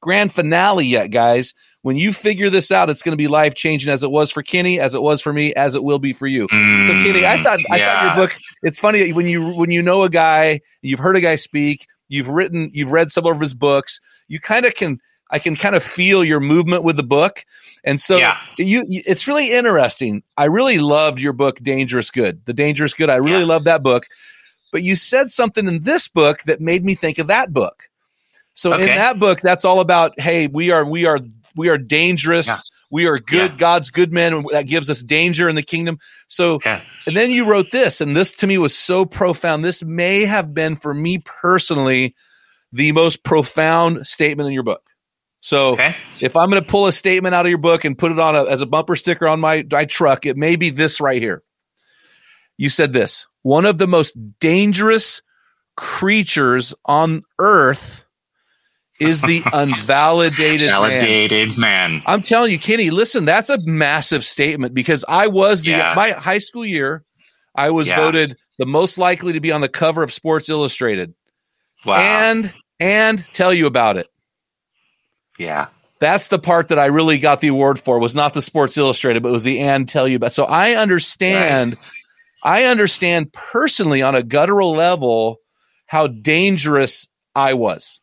[0.00, 1.54] grand finale yet, guys.
[1.82, 4.42] When you figure this out, it's going to be life changing as it was for
[4.42, 6.48] Kenny, as it was for me, as it will be for you.
[6.48, 8.36] Mm, so Kenny, I thought I thought your book.
[8.62, 12.28] It's funny when you when you know a guy, you've heard a guy speak, you've
[12.28, 15.00] written, you've read some of his books, you kind of can.
[15.30, 17.44] I can kind of feel your movement with the book,
[17.84, 18.38] and so yeah.
[18.56, 20.22] you, you, it's really interesting.
[20.38, 22.46] I really loved your book, Dangerous Good.
[22.46, 23.10] The Dangerous Good.
[23.10, 23.44] I really yeah.
[23.44, 24.06] love that book.
[24.72, 27.87] But you said something in this book that made me think of that book.
[28.58, 28.90] So okay.
[28.90, 31.20] in that book, that's all about, hey, we are we are
[31.54, 32.48] we are dangerous.
[32.48, 32.56] Yeah.
[32.90, 33.52] We are good.
[33.52, 33.56] Yeah.
[33.56, 34.46] God's good men.
[34.50, 36.00] That gives us danger in the kingdom.
[36.26, 36.80] So, yeah.
[37.06, 39.64] and then you wrote this, and this to me was so profound.
[39.64, 42.16] This may have been for me personally
[42.72, 44.82] the most profound statement in your book.
[45.38, 45.94] So, okay.
[46.20, 48.34] if I'm going to pull a statement out of your book and put it on
[48.34, 51.44] a, as a bumper sticker on my, my truck, it may be this right here.
[52.56, 55.22] You said this one of the most dangerous
[55.76, 58.02] creatures on earth
[59.00, 61.92] is the unvalidated validated man.
[61.92, 62.02] man.
[62.06, 65.94] I'm telling you, Kenny, listen, that's a massive statement because I was the yeah.
[65.94, 67.04] my high school year,
[67.54, 67.96] I was yeah.
[67.96, 71.14] voted the most likely to be on the cover of Sports Illustrated.
[71.86, 71.96] Wow.
[71.96, 74.08] And and tell you about it.
[75.38, 75.68] Yeah.
[76.00, 79.22] That's the part that I really got the award for was not the Sports Illustrated,
[79.22, 80.32] but it was the and tell you about.
[80.32, 81.84] So I understand right.
[82.42, 85.38] I understand personally on a guttural level
[85.86, 88.00] how dangerous I was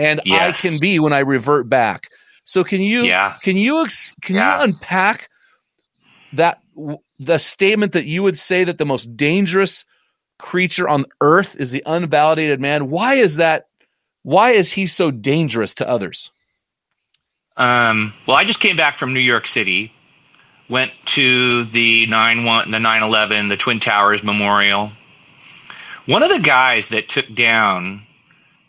[0.00, 0.64] and yes.
[0.64, 2.08] I can be when I revert back.
[2.44, 3.36] So can you yeah.
[3.42, 3.86] can you
[4.22, 4.58] can yeah.
[4.58, 5.28] you unpack
[6.32, 6.60] that
[7.18, 9.84] the statement that you would say that the most dangerous
[10.38, 12.88] creature on earth is the unvalidated man?
[12.88, 13.66] Why is that?
[14.22, 16.32] Why is he so dangerous to others?
[17.56, 19.92] Um, well, I just came back from New York City,
[20.68, 24.90] went to the nine one, the nine eleven, the Twin Towers Memorial.
[26.06, 28.00] One of the guys that took down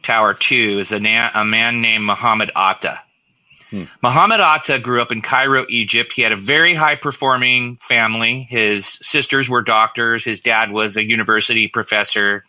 [0.04, 3.00] Tower 2 is a, na- a man named Muhammad Atta.
[3.70, 3.84] Hmm.
[4.04, 6.12] Muhammad Atta grew up in Cairo, Egypt.
[6.14, 8.44] He had a very high performing family.
[8.44, 12.44] His sisters were doctors, his dad was a university professor.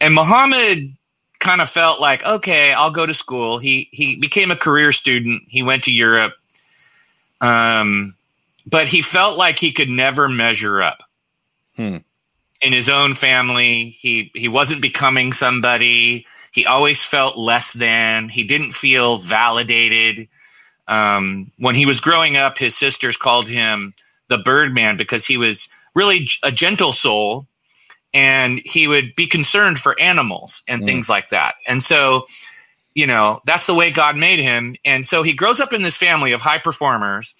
[0.00, 0.94] And Muhammad
[1.38, 3.58] kind of felt like, okay, I'll go to school.
[3.58, 5.42] He he became a career student.
[5.48, 6.34] He went to Europe.
[7.40, 8.14] Um,
[8.66, 11.02] but he felt like he could never measure up.
[11.76, 11.98] Hmm.
[12.60, 18.28] In his own family, he he wasn't becoming somebody he always felt less than.
[18.28, 20.28] He didn't feel validated.
[20.86, 23.92] Um, when he was growing up, his sisters called him
[24.28, 27.48] the Birdman because he was really a gentle soul
[28.14, 30.86] and he would be concerned for animals and mm.
[30.86, 31.56] things like that.
[31.66, 32.26] And so,
[32.94, 34.76] you know, that's the way God made him.
[34.84, 37.34] And so he grows up in this family of high performers.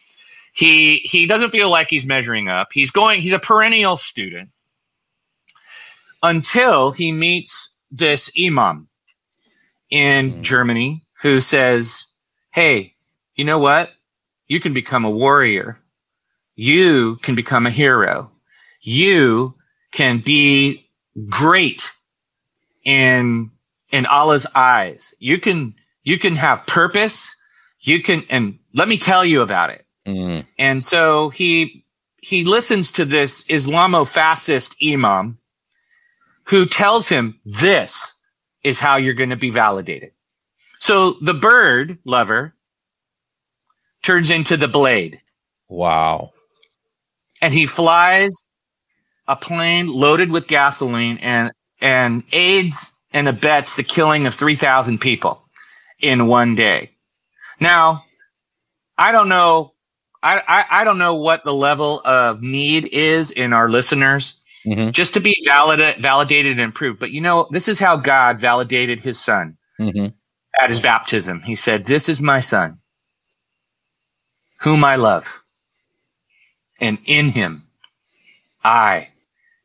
[0.54, 2.72] He he doesn't feel like he's measuring up.
[2.72, 4.50] He's going he's a perennial student
[6.20, 8.88] until he meets this imam
[9.94, 10.42] in mm.
[10.42, 12.06] Germany who says,
[12.52, 12.96] Hey,
[13.36, 13.90] you know what?
[14.48, 15.78] You can become a warrior.
[16.56, 18.32] You can become a hero.
[18.80, 19.54] You
[19.92, 20.90] can be
[21.28, 21.92] great
[22.84, 23.52] in,
[23.92, 25.14] in Allah's eyes.
[25.20, 27.36] You can, you can have purpose.
[27.78, 29.84] You can, and let me tell you about it.
[30.06, 30.44] Mm.
[30.58, 31.84] And so he,
[32.20, 35.38] he listens to this Islamo-fascist imam
[36.46, 38.13] who tells him this
[38.64, 40.12] is how you're going to be validated.
[40.80, 42.54] So the bird lover
[44.02, 45.20] turns into the blade.
[45.68, 46.32] Wow.
[47.40, 48.42] And he flies
[49.28, 55.46] a plane loaded with gasoline and, and aids and abets the killing of 3,000 people
[56.00, 56.90] in one day.
[57.60, 58.04] Now,
[58.98, 59.72] I don't know.
[60.22, 64.90] I, I, I don't know what the level of need is in our listeners mm-hmm.
[64.90, 66.98] just to be valid- validated and proved.
[66.98, 70.08] But you know, this is how God validated his son mm-hmm.
[70.58, 71.40] at his baptism.
[71.40, 72.78] He said, This is my son,
[74.60, 75.42] whom I love.
[76.80, 77.68] And in him,
[78.62, 79.08] I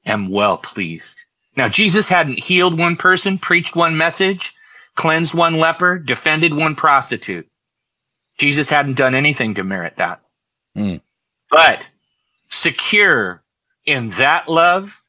[0.05, 1.17] am well pleased.
[1.55, 4.53] Now, Jesus hadn't healed one person, preached one message,
[4.95, 7.47] cleansed one leper, defended one prostitute.
[8.37, 10.21] Jesus hadn't done anything to merit that.
[10.77, 11.01] Mm.
[11.49, 11.89] But
[12.47, 13.43] secure
[13.89, 15.01] in that love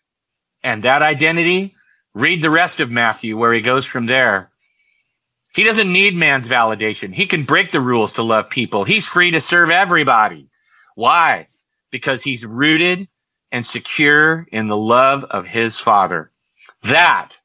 [0.62, 1.74] and that identity,
[2.14, 4.50] read the rest of Matthew where he goes from there.
[5.54, 7.12] He doesn't need man's validation.
[7.12, 8.84] He can break the rules to love people.
[8.84, 10.48] He's free to serve everybody.
[10.94, 11.48] Why?
[11.90, 13.08] Because he's rooted
[13.52, 16.30] and secure in the love of his father.
[16.84, 17.36] That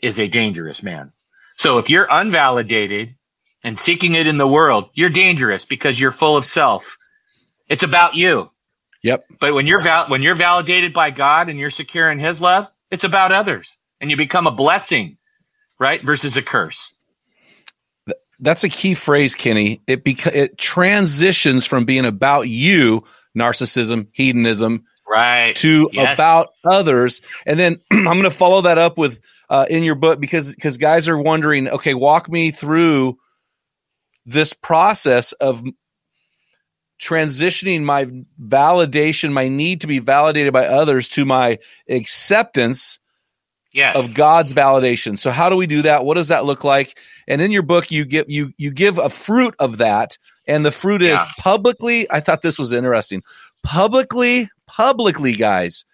[0.00, 1.12] is a dangerous man.
[1.56, 3.14] So if you're unvalidated
[3.62, 6.98] and seeking it in the world, you're dangerous because you're full of self.
[7.68, 8.50] It's about you.
[9.02, 9.26] Yep.
[9.40, 12.70] But when you're val- when you're validated by God and you're secure in His love,
[12.90, 15.18] it's about others, and you become a blessing,
[15.78, 16.02] right?
[16.02, 16.94] Versus a curse.
[18.38, 19.80] That's a key phrase, Kenny.
[19.86, 23.04] It beca- it transitions from being about you,
[23.36, 26.16] narcissism, hedonism, right, to yes.
[26.16, 27.20] about others.
[27.46, 30.76] And then I'm going to follow that up with uh, in your book because because
[30.76, 33.18] guys are wondering, okay, walk me through
[34.26, 35.62] this process of
[37.02, 38.06] transitioning my
[38.40, 43.00] validation, my need to be validated by others to my acceptance
[43.72, 44.08] yes.
[44.08, 45.18] of God's validation.
[45.18, 46.04] So how do we do that?
[46.04, 46.96] What does that look like?
[47.26, 50.72] And in your book, you give you you give a fruit of that, and the
[50.72, 52.10] fruit is publicly.
[52.10, 53.22] I thought this was interesting.
[53.64, 55.84] Publicly, publicly, guys,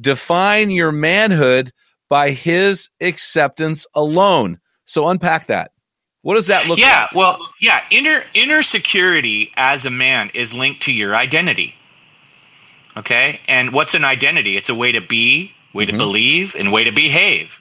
[0.00, 1.72] define your manhood
[2.08, 4.58] by His acceptance alone.
[4.84, 5.72] So unpack that.
[6.26, 7.10] What does that look yeah, like?
[7.12, 11.74] Yeah, well, yeah, inner inner security as a man is linked to your identity.
[12.96, 13.40] Okay?
[13.48, 14.56] And what's an identity?
[14.56, 15.92] It's a way to be, way Mhm.
[15.92, 17.60] to believe, and way to behave,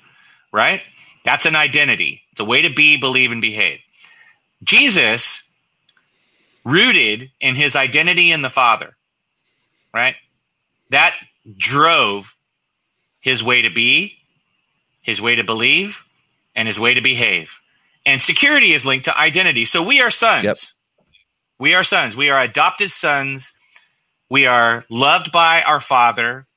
[0.54, 0.82] right?
[1.26, 2.24] That's an identity.
[2.32, 3.80] It's a way to be, believe, and behave.
[4.64, 5.50] Jesus
[6.66, 8.96] rooted in his identity in the Father,
[9.94, 10.16] right?
[10.92, 11.16] That
[11.58, 12.36] drove
[13.22, 14.18] his way to be,
[15.02, 16.06] his way to believe,
[16.56, 17.62] and his way to behave.
[18.06, 19.66] And security is linked to identity.
[19.66, 20.44] So we are sons.
[20.44, 20.58] Yep.
[21.60, 22.16] We are sons.
[22.16, 23.54] We are adopted sons.
[24.30, 26.48] We are loved by our Father.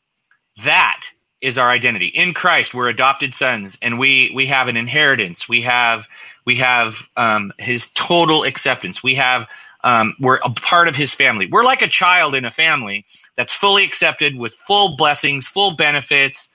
[0.64, 1.02] That
[1.40, 2.06] is our identity.
[2.06, 5.48] In Christ, we're adopted sons, and we we have an inheritance.
[5.48, 6.08] We have
[6.44, 9.02] we have um, His total acceptance.
[9.02, 9.48] We have
[9.84, 11.46] um, we're a part of His family.
[11.50, 13.04] We're like a child in a family
[13.36, 16.52] that's fully accepted with full blessings, full benefits.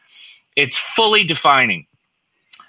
[0.55, 1.87] It's fully defining.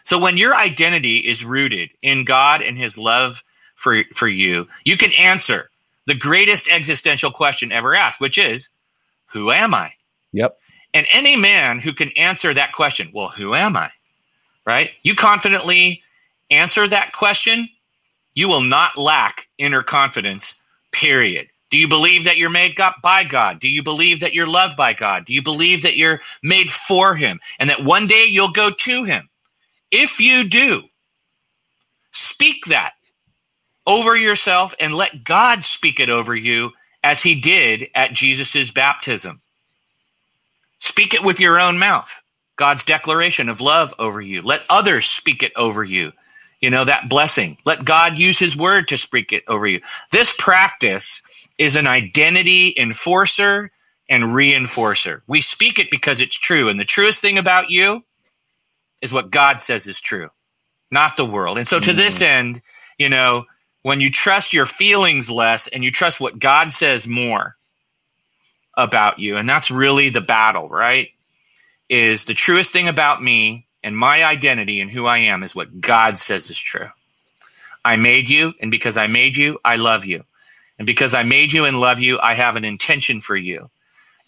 [0.05, 3.43] So when your identity is rooted in God and his love
[3.75, 5.71] for for you, you can answer
[6.07, 8.69] the greatest existential question ever asked, which is
[9.27, 9.93] who am I?
[10.33, 10.59] Yep.
[10.93, 13.91] And any man who can answer that question, well, who am I?
[14.65, 14.91] Right?
[15.03, 16.03] You confidently
[16.51, 17.69] answer that question,
[18.35, 20.61] you will not lack inner confidence,
[20.93, 21.49] period.
[21.71, 23.59] Do you believe that you're made by God?
[23.59, 25.25] Do you believe that you're loved by God?
[25.25, 29.03] Do you believe that you're made for Him and that one day you'll go to
[29.03, 29.29] Him?
[29.95, 30.83] If you do,
[32.13, 32.95] speak that
[33.87, 36.73] over yourself and let God speak it over you
[37.05, 39.41] as He did at Jesus' baptism.
[40.81, 42.13] Speak it with your own mouth.
[42.57, 44.43] God's declaration of love over you.
[44.43, 46.13] Let others speak it over you.
[46.61, 47.59] You know, that blessing.
[47.65, 49.81] Let God use his word to speak it over you.
[50.11, 51.23] This practice
[51.57, 53.71] is an identity enforcer
[54.09, 55.23] and reinforcer.
[55.29, 56.69] We speak it because it's true.
[56.69, 58.05] And the truest thing about you
[59.05, 60.31] is what God says is true,
[60.91, 61.59] not the world.
[61.59, 62.33] And so, to this mm-hmm.
[62.33, 62.63] end,
[62.99, 63.45] you know,
[63.83, 67.55] when you trust your feelings less and you trust what God says more
[68.77, 71.11] about you, and that's really the battle, right?
[71.91, 75.83] Is the truest thing about me and my identity and who I am is what
[75.83, 76.89] God says is true.
[77.85, 80.25] I made you, and because I made you, I love you.
[80.79, 83.71] And because I made you and love you, I have an intention for you.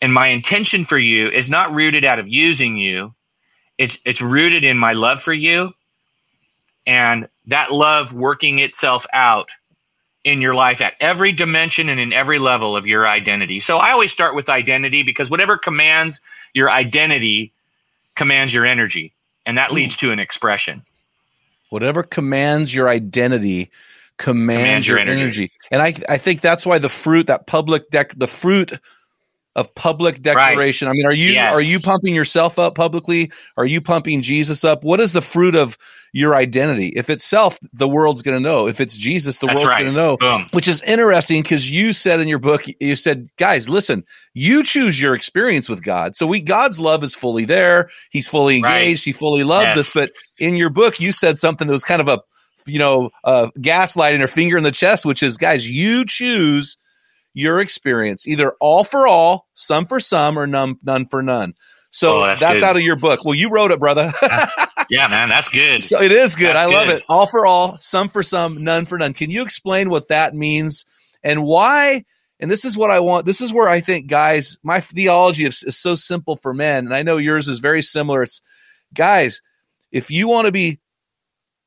[0.03, 3.15] And my intention for you is not rooted out of using you.
[3.79, 5.73] It's it's rooted in my love for you
[6.87, 9.51] and that love working itself out
[10.25, 13.61] in your life at every dimension and in every level of your identity.
[13.61, 16.21] So I always start with identity because whatever commands
[16.53, 17.53] your identity
[18.15, 19.13] commands your energy
[19.45, 20.83] and that leads to an expression.
[21.71, 23.71] Whatever commands your identity
[24.19, 25.53] commands, your, energy.
[25.71, 28.73] And I I think that's why the fruit, that public deck the fruit
[29.57, 30.87] of public declaration.
[30.87, 31.53] I mean, are you Yes.
[31.55, 33.33] are you pumping yourself up publicly?
[33.57, 34.85] Are you pumping Jesus up?
[34.85, 35.77] What is the fruit of
[36.13, 36.93] your identity?
[36.95, 38.69] If it's self, the world's going to know.
[38.69, 39.83] If it's Jesus, the That's world's right.
[39.83, 40.17] going to know.
[40.19, 40.47] Boom.
[40.53, 44.05] Which is interesting because you said in your book, you said, guys, listen,
[44.35, 46.17] you choose your experience with God.
[46.17, 47.89] So we God's love is fully there.
[48.11, 48.83] He's fully Right.
[48.83, 49.05] engaged.
[49.05, 49.79] He fully loves Yes.
[49.79, 49.95] us.
[49.95, 52.21] But in your book, you said something that was kind of a
[52.69, 56.77] you know, uh, gaslighting or finger in the chest, which is, guys, you choose
[57.37, 61.53] your experience, either all for all, some for some, or none, none for none.
[61.91, 63.27] So Oh, that's, that's out of your book.
[63.27, 64.13] Well, you wrote it, brother.
[64.89, 65.83] Yeah, man, that's good.
[65.83, 66.55] so it is good.
[66.55, 66.99] That's I love good.
[66.99, 67.05] it.
[67.09, 69.15] All for all, some for some, none for none.
[69.15, 70.85] Can you explain what that means
[71.25, 72.05] and why?
[72.39, 73.27] And this is what I want.
[73.27, 76.95] This is where I think, guys, my theology is, is so simple for men, and
[76.95, 78.23] I know yours is very similar.
[78.23, 78.41] It's,
[78.95, 79.43] guys,
[79.91, 80.79] if you want to be,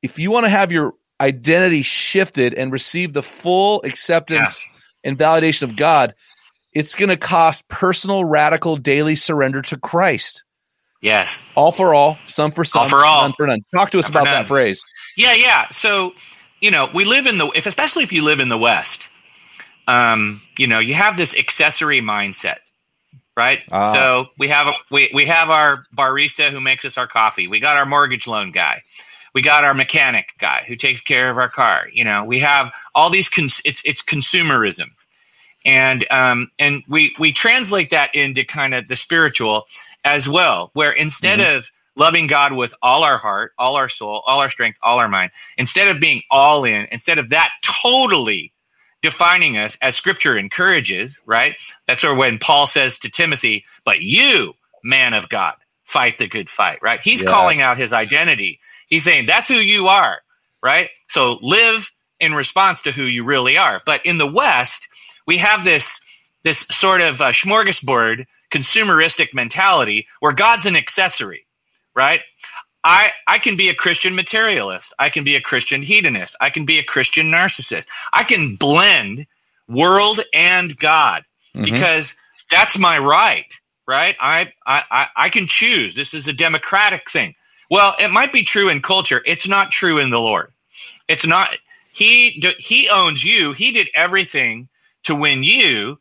[0.00, 4.64] if you want to have your identity shifted and receive the full acceptance
[5.04, 6.14] and validation of God,
[6.72, 10.44] it's going to cost personal, radical, daily surrender to Christ.
[11.02, 11.50] Yes.
[11.54, 13.22] All for all, some for some, All for all.
[13.22, 13.64] none for none.
[13.74, 14.84] Talk to us None about that phrase.
[15.16, 15.66] Yeah, yeah.
[15.70, 16.12] So,
[16.60, 19.08] you know, we live in the if especially if you live in the West,
[19.88, 22.58] um, you know, you have this accessory mindset,
[23.36, 23.60] right?
[23.72, 23.86] Ah.
[23.86, 27.48] So we have a, we we have our barista who makes us our coffee.
[27.48, 28.82] We got our mortgage loan guy.
[29.34, 31.86] We got our mechanic guy who takes care of our car.
[31.92, 33.28] You know, we have all these.
[33.30, 34.88] Cons- it's it's consumerism,
[35.66, 39.66] and um and we we translate that into kind of the spiritual
[40.04, 44.40] as well, where instead of loving God with all our heart, all our soul, all
[44.40, 48.54] our strength, all our mind, instead of being all in, instead of that totally
[49.02, 51.62] defining us as scripture encourages, right?
[51.88, 54.54] That's where when Paul says to Timothy, but you,
[54.84, 57.00] man of God, fight the good fight, right?
[57.02, 57.24] He's Yes.
[57.24, 58.60] calling out his identity.
[58.90, 60.18] He's saying that's who you are,
[60.62, 60.90] right?
[61.08, 63.82] So live in response to who you really are.
[63.86, 64.88] But in the West,
[65.26, 66.00] we have this
[66.44, 71.46] this sort of uh, smorgasbord consumeristic mentality where God's an accessory,
[71.96, 72.22] right?
[72.84, 74.94] I I can be a Christian materialist.
[74.98, 76.36] I can be a Christian hedonist.
[76.40, 77.86] I can be a Christian narcissist.
[78.12, 79.26] I can blend
[79.68, 81.24] world and God
[81.54, 81.64] Mhm.
[81.64, 82.16] because
[82.50, 83.52] that's my right,
[83.86, 84.16] right?
[84.20, 85.94] I I I can choose.
[85.94, 87.34] This is a democratic thing.
[87.70, 89.22] Well, it might be true in culture.
[89.24, 90.52] It's not true in the Lord.
[91.08, 91.48] It's not.
[91.92, 93.52] He he owns you.
[93.52, 94.68] He did everything
[95.04, 95.98] to win you,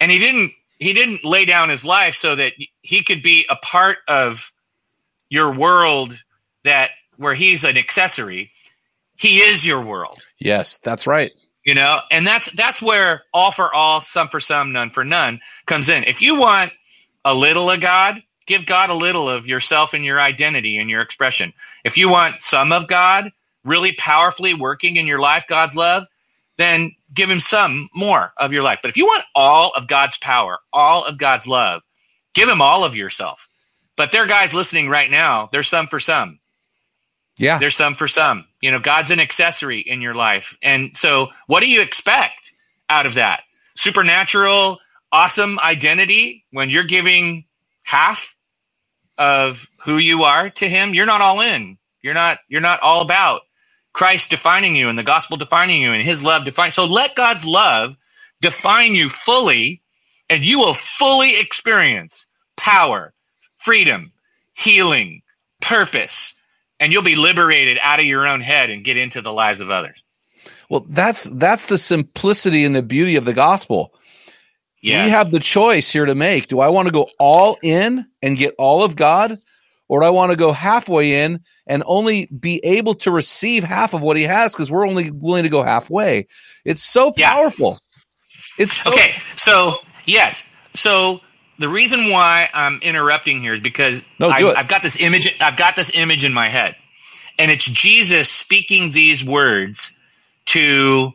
[0.00, 3.56] and he didn't he didn't lay down his life so that he could be a
[3.56, 4.52] part of
[5.28, 6.12] your world
[6.64, 8.50] that where he's an accessory.
[9.16, 11.30] He is your world Yes, that's right.
[11.64, 15.40] you know and that's that's where all for all some for some none for none
[15.66, 16.72] comes in if you want
[17.26, 21.00] a little of god give god a little of yourself and your identity and your
[21.00, 21.52] expression
[21.84, 23.30] if you want some of god
[23.64, 26.02] really powerfully working in your life god's love
[26.58, 30.18] then give him some more of your life but if you want all of god's
[30.18, 31.82] power all of god's love
[32.34, 33.48] give him all of yourself
[33.96, 36.38] but there are guys listening right now there's some for some
[37.38, 37.58] Yeah.
[37.58, 38.46] there's some for some.
[38.60, 40.58] You know, God's an accessory in your life.
[40.62, 42.52] And so, what do you expect
[42.90, 43.42] out of that?
[43.76, 44.78] Supernatural,
[45.12, 47.44] awesome identity when you're giving
[47.84, 48.36] half
[49.20, 51.76] of who you are to him, you're not all in.
[52.02, 53.42] You're not you're not all about
[53.92, 56.70] Christ defining you and the gospel defining you and his love defining.
[56.70, 57.96] So let God's love
[58.40, 59.82] define you fully
[60.30, 63.12] and you will fully experience power,
[63.58, 64.12] freedom,
[64.54, 65.20] healing,
[65.60, 66.40] purpose,
[66.78, 69.70] and you'll be liberated out of your own head and get into the lives of
[69.70, 70.02] others.
[70.70, 73.92] Well, that's that's the simplicity and the beauty of the gospel.
[74.82, 75.06] Yes.
[75.06, 76.48] We have the choice here to make.
[76.48, 79.38] Do I want to go all in and get all of God?
[79.88, 83.92] Or do I want to go halfway in and only be able to receive half
[83.92, 86.28] of what he has because we're only willing to go halfway?
[86.64, 87.30] It's so Yeah.
[87.30, 87.80] powerful.
[88.58, 91.20] It's so okay, so yes, so
[91.58, 94.54] the reason why I'm interrupting here is because No, I.
[94.56, 95.34] I've got this image.
[95.40, 96.76] I've got this image in my head,
[97.38, 99.96] and it's Jesus speaking these words
[100.46, 101.12] to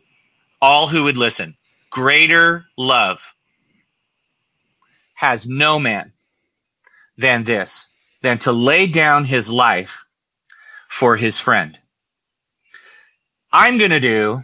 [0.60, 1.56] all who would listen.
[1.90, 3.34] Greater love
[5.16, 6.12] has no man
[7.18, 7.88] than this,
[8.22, 10.06] than to lay down his life
[10.88, 11.78] for his friend.
[13.52, 14.40] I'm going to do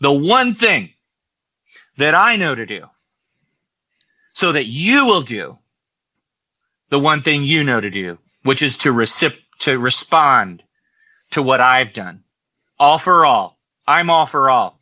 [0.00, 0.90] the one thing
[1.96, 2.86] that I know to do
[4.32, 5.58] so that you will do
[6.90, 10.62] the one thing you know to do, which is to recip- to respond
[11.32, 12.24] to what I've done.
[12.78, 13.58] All for all.
[13.86, 14.78] I'm all for all.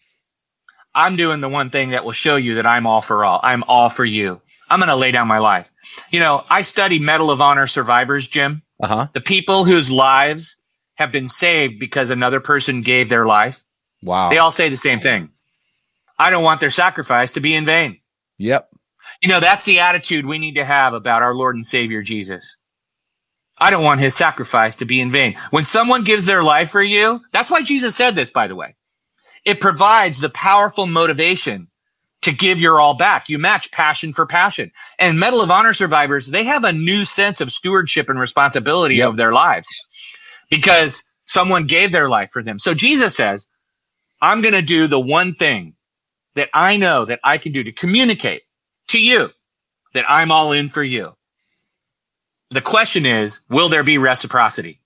[0.95, 3.41] I'm doing the one thing that will show you that I'm all for all.
[3.43, 4.41] I'm all for you.
[4.68, 5.70] I'm going to lay down my life.
[6.10, 8.62] You know, I study Medal of Honor survivors, Jim.
[8.80, 9.06] uh huh.
[9.12, 10.56] The people whose lives
[10.96, 13.62] have been saved because another person gave their life.
[14.02, 14.30] Wow.
[14.30, 15.30] They all say the same thing.
[16.18, 18.00] I don't want their sacrifice to be in vain.
[18.38, 18.68] yep.
[19.22, 22.56] You know, that's the attitude we need to have about our Lord and Savior Jesus.
[23.58, 25.36] I don't want his sacrifice to be in vain.
[25.50, 28.74] When someone gives their life for you, that's why Jesus said this, by the way.
[29.44, 31.68] It provides the powerful motivation
[32.22, 33.28] to give your all back.
[33.28, 34.72] You match passion for passion.
[34.98, 39.10] And Medal of Honor survivors, they have a new sense of stewardship and responsibility Yep.
[39.10, 39.68] of their lives
[40.50, 42.58] because someone gave their life for them.
[42.58, 43.48] So Jesus says,
[44.22, 45.74] I'm going to do the one thing
[46.36, 48.42] that I know that I can do to communicate
[48.88, 49.30] to you
[49.94, 51.14] that I'm all in for you.
[52.50, 54.80] The question is, will there be reciprocity?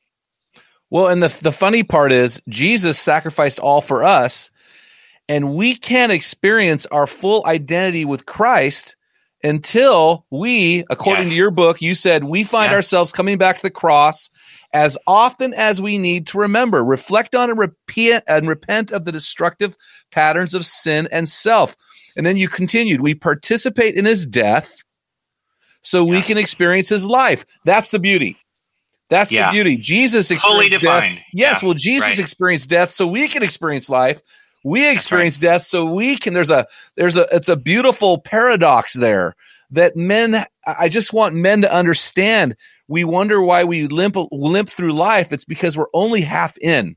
[0.90, 4.50] Well, and the the funny part is Jesus sacrificed all for us,
[5.30, 8.96] and we can't experience our full identity with Christ
[9.44, 11.30] until we, according Yes.
[11.32, 12.76] to your book, you said we find Yeah.
[12.76, 14.28] ourselves coming back to the cross
[14.72, 19.12] as often as we need to remember, reflect on and repent and repent of the
[19.12, 19.76] destructive
[20.10, 21.76] patterns of sin and self.
[22.16, 24.82] And then you continued, we participate in his death
[25.80, 27.44] so we can experience his life.
[27.64, 28.36] That's the beauty.
[29.08, 29.46] That's Yeah.
[29.50, 29.76] the beauty.
[29.76, 31.16] Jesus Fully defined.
[31.18, 31.24] death.
[31.32, 32.18] Yes, Yeah, well, Jesus right.
[32.18, 34.20] experienced death so we can experience life.
[34.62, 36.34] We experience death so we can.
[36.34, 39.34] There's a there's a it's a beautiful paradox there
[39.70, 40.44] that men.
[40.66, 42.56] I just want men to understand.
[42.88, 45.32] We wonder why we limp limp through life.
[45.32, 46.96] It's because we're only half in.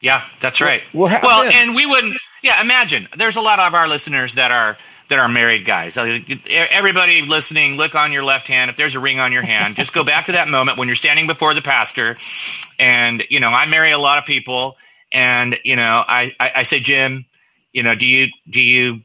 [0.00, 0.82] Yeah, that's right.
[0.92, 1.52] We're half well, in.
[1.52, 2.16] and we wouldn't.
[2.42, 4.76] Yeah, imagine there's a lot of our listeners that are
[5.08, 5.96] that are married guys.
[5.96, 8.70] Everybody listening, look on your left hand.
[8.70, 10.96] If there's a ring on your hand, just go back to that moment when you're
[10.96, 12.16] standing before the pastor.
[12.78, 14.76] And you know, I marry a lot of people,
[15.12, 17.26] and you know, I I, I say, Jim,
[17.72, 19.00] you know, do you do you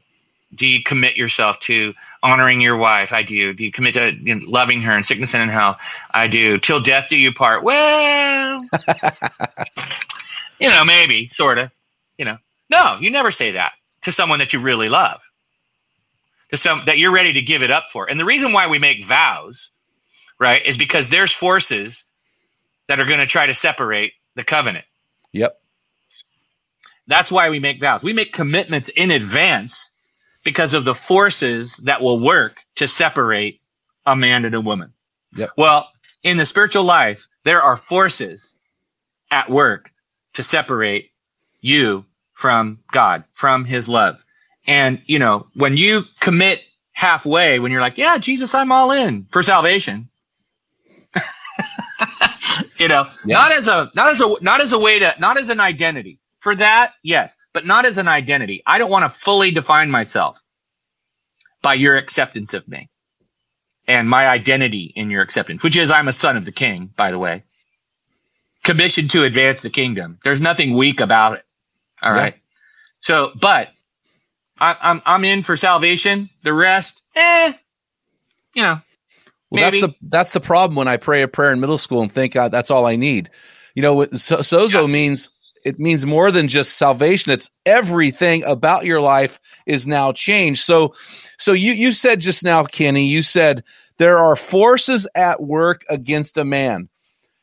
[0.54, 3.12] do you commit yourself to honoring your wife?
[3.12, 3.54] I do.
[3.54, 5.80] Do you commit to you know, loving her in sickness and in health?
[6.12, 6.58] I do.
[6.58, 7.62] Till death do you part.
[7.62, 8.62] Well,
[10.60, 11.70] you know, maybe, sort of.
[12.18, 12.36] You know,
[12.70, 13.72] no, you never say that
[14.02, 15.22] to someone that you really love,
[16.50, 18.08] to some that you're ready to give it up for.
[18.08, 19.70] And the reason why we make vows,
[20.38, 22.04] right, is because there's forces
[22.88, 24.84] that are going to try to separate the covenant.
[25.32, 25.61] Yep.
[27.06, 28.04] That's why we make vows.
[28.04, 29.96] We make commitments in advance
[30.44, 33.60] because of the forces that will work to separate
[34.06, 34.92] a man and a woman.
[35.36, 35.50] Yep.
[35.56, 35.88] Well,
[36.22, 38.56] in the spiritual life, there are forces
[39.30, 39.90] at work
[40.34, 41.10] to separate
[41.60, 44.24] you from God, from his love.
[44.66, 46.60] And, you know, when you commit
[46.92, 50.08] halfway, when you're like, yeah, Jesus, I'm all in for salvation.
[52.78, 53.36] you know, Yeah.
[53.36, 56.18] not as a, not as a, not as a way to, not as an identity
[56.42, 56.94] for that.
[57.04, 57.38] Yes.
[57.54, 58.62] But not as an identity.
[58.66, 60.40] I don't want to fully define myself
[61.62, 62.90] by your acceptance of me
[63.88, 67.10] and my identity in your acceptance, which is I'm a son of the king, by
[67.12, 67.44] the way.
[68.64, 70.18] Commissioned to advance the kingdom.
[70.24, 71.44] There's nothing weak about it.
[72.02, 72.14] All Yeah.
[72.14, 72.34] right.
[72.98, 73.70] So, but
[74.58, 76.30] I, I'm I'm in for salvation.
[76.44, 77.54] The rest, eh,
[78.54, 78.80] you know,
[79.50, 79.60] Well, Maybe.
[79.60, 82.34] that's the that's the problem when I pray a prayer in middle school and think
[82.34, 83.30] God, that's all I need.
[83.76, 84.90] You know, what so, sozo Yeah.
[84.90, 85.30] means
[85.64, 87.32] it means more than just salvation.
[87.32, 90.62] It's everything about your life is now changed.
[90.62, 90.94] So,
[91.38, 93.64] so you you said just now, Kenny, you said
[93.98, 96.88] there are forces at work against a man.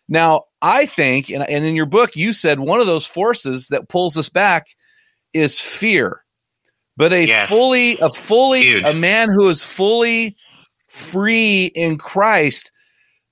[0.08, 3.90] Now, I think, and, and in your book, you said one of those forces that
[3.90, 4.68] pulls us back
[5.34, 6.24] is fear.
[6.98, 7.50] But a Yes.
[7.50, 8.86] fully, a fully, Huge.
[8.86, 10.36] a man who is fully
[10.90, 12.72] free in Christ,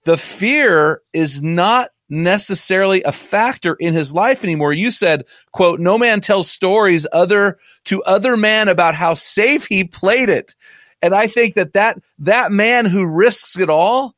[0.05, 4.73] the fear is not necessarily a factor in his life anymore.
[4.73, 9.83] You said, quote, no man tells stories other to other man about how safe he
[9.83, 10.55] played it.
[11.01, 14.15] And I think that that, that man who risks it all,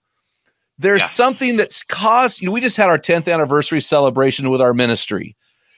[0.77, 1.07] there's Yeah.
[1.07, 5.35] something that's caused, you know, we just had our 10th anniversary celebration with our ministry.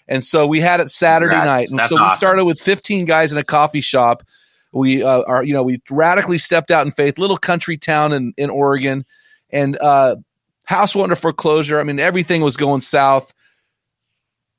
[0.07, 1.45] And so we had it Saturday Congrats.
[1.47, 1.69] night.
[1.71, 2.17] And That's so we awesome.
[2.17, 4.23] started with 15 guys in a coffee shop.
[4.73, 8.33] We uh, are, you know, we radically stepped out in faith, little country town in,
[8.37, 9.05] in Oregon
[9.49, 10.17] and uh,
[10.65, 11.79] house went foreclosure.
[11.79, 13.33] I mean, everything was going south.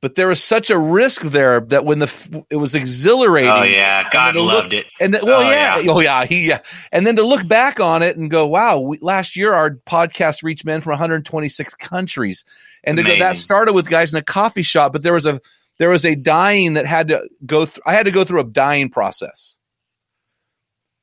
[0.00, 3.52] But there was such a risk there that when the f- it was exhilarating.
[3.52, 4.84] oh yeah, God to look- loved it.
[5.00, 5.78] And then, well, Oh, yeah.
[5.78, 5.92] yeah.
[5.92, 6.58] oh yeah, he yeah,
[6.90, 10.42] and then to look back on it and go, wow, we, last year our podcast
[10.42, 12.44] reached men from 126 countries,
[12.82, 15.40] and to go, that started with guys in a coffee shop, but there was a
[15.78, 17.84] there was a dying that had to go through.
[17.86, 19.60] I had to go through a dying process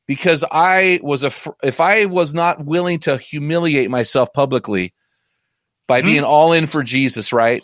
[0.10, 1.32] because I was a
[1.62, 4.91] if I was not willing to humiliate myself publicly
[5.88, 6.05] by Mhm.
[6.05, 7.64] being all in for Jesus, right?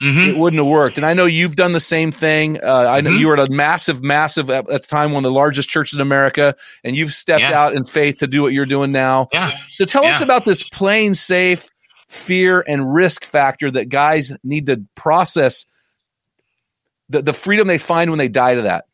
[0.00, 0.96] hmm it wouldn't have worked.
[0.98, 2.58] And I know you've done the same thing.
[2.62, 3.18] Uh, I know Mhm.
[3.18, 6.02] you were at a massive, massive at, the time one of the largest churches in
[6.02, 6.54] America,
[6.84, 7.58] and you've stepped Yeah.
[7.58, 9.28] out in faith to do what you're doing now.
[9.32, 9.50] Yeah.
[9.70, 11.68] So tell us about this plain safe
[12.08, 15.64] fear and risk factor that guys need to process
[17.08, 18.84] the, the freedom they find when they die to that.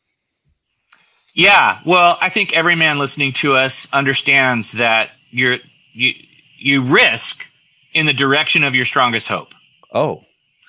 [1.34, 5.56] Yeah, well, I think every man listening to us understands that you're
[5.92, 6.12] you
[6.58, 7.46] you risk
[7.94, 9.54] in the direction of your strongest hope.
[9.92, 10.22] Oh,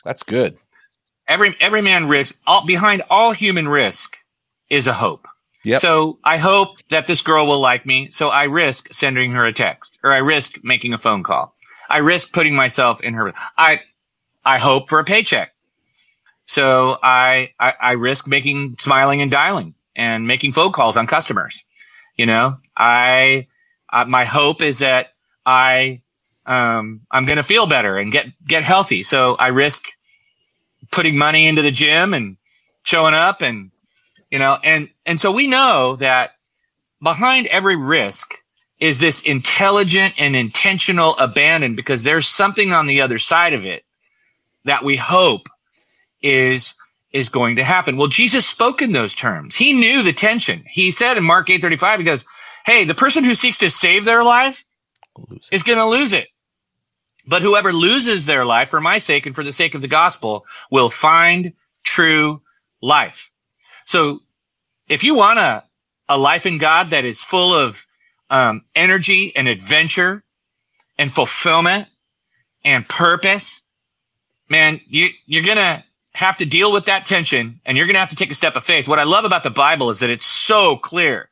[0.05, 0.57] that's good.
[1.27, 4.17] Every every man risks all behind all human risk
[4.69, 5.27] is a hope.
[5.65, 5.81] Yep.
[5.81, 9.53] So I hope that this girl will like me, so I risk sending her a
[9.53, 11.55] text or I risk making a phone call.
[11.89, 13.81] I risk putting myself in her I
[14.45, 15.53] I hope for a paycheck.
[16.45, 21.63] So I I, I risk making smiling and dialing and making phone calls on customers.
[22.17, 23.47] You know, I
[23.91, 25.07] uh, my hope is that
[25.45, 26.01] I
[26.45, 29.03] um, I'm going to feel better and get get healthy.
[29.03, 29.87] So I risk
[30.91, 32.37] putting money into the gym and
[32.83, 33.71] showing up and
[34.29, 36.31] you know and and so we know that
[37.01, 38.35] behind every risk
[38.79, 43.83] is this intelligent and intentional abandon because there's something on the other side of it
[44.65, 45.47] that we hope
[46.21, 46.73] is
[47.13, 47.95] is going to happen.
[47.95, 49.55] Well, Jesus spoke in those terms.
[49.55, 50.63] He knew the tension.
[50.67, 52.25] He said in Mark 8:35 he goes,
[52.65, 54.65] hey, the person who seeks to save their life
[55.51, 56.27] is going to lose it.
[57.25, 60.45] But whoever loses their life for my sake and for the sake of the gospel
[60.69, 61.53] will find
[61.83, 62.41] true
[62.81, 63.31] life.
[63.85, 64.21] So
[64.89, 65.63] if you want a,
[66.09, 67.85] a life in God that is full of
[68.29, 70.23] um, energy and adventure
[70.97, 71.87] and fulfillment
[72.65, 73.61] and purpose,
[74.49, 75.83] man, you, you're going to
[76.15, 78.55] have to deal with that tension and you're going to have to take a step
[78.55, 78.87] of faith.
[78.87, 81.29] What I love about the Bible is that it's so clear.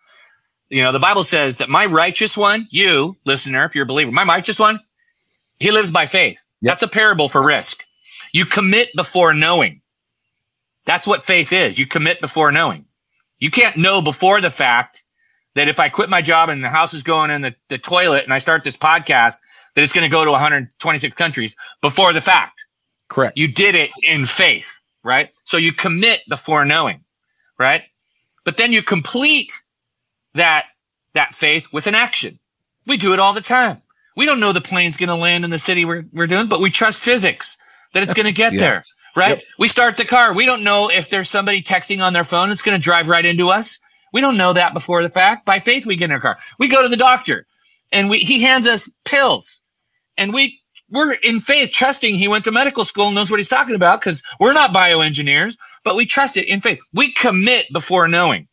[0.70, 4.12] You know, the Bible says that my righteous one, you listener, if you're a believer,
[4.12, 4.80] my righteous one,
[5.60, 6.46] he lives by faith.
[6.62, 6.72] Yep.
[6.72, 7.86] That's a parable for risk.
[8.32, 9.82] You commit before knowing.
[10.86, 11.78] That's what faith is.
[11.78, 12.86] You commit before knowing.
[13.40, 15.04] You can't know before the fact
[15.56, 18.24] that if I quit my job and the house is going in the, the toilet
[18.24, 19.36] and I start this podcast,
[19.76, 22.66] that it's going to go to 126 countries before the fact.
[23.12, 23.38] Correct.
[23.38, 25.36] You did it in faith, right?
[25.44, 27.04] So you commit before knowing,
[27.60, 27.84] right?
[28.46, 29.52] But then you complete
[30.36, 30.68] that
[31.14, 32.40] that faith with an action.
[32.88, 33.82] We do it all the time.
[34.16, 36.62] We don't know the plane's going to land in the city we're, we're doing, but
[36.62, 37.58] we trust physics
[37.94, 38.60] that it's going to get yeah.
[38.60, 39.40] there, right?
[39.40, 39.44] Yep.
[39.60, 40.34] We start the car.
[40.34, 42.50] We don't know if there's somebody texting on their phone.
[42.50, 43.80] It's going to drive right into us.
[44.14, 45.46] We don't know that before the fact.
[45.46, 46.38] By faith, we get in our car.
[46.58, 47.46] We go to the doctor
[47.92, 49.64] and we, he hands us pills
[50.18, 50.61] and we,
[50.92, 54.00] we're in faith, trusting he went to medical school and knows what he's talking about
[54.00, 56.80] because we're not bioengineers, but we trust it in faith.
[56.94, 58.48] We commit before knowing.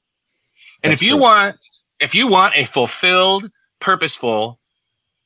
[0.82, 1.22] And That's if you true.
[1.22, 1.56] want,
[2.00, 4.60] if you want a fulfilled, purposeful,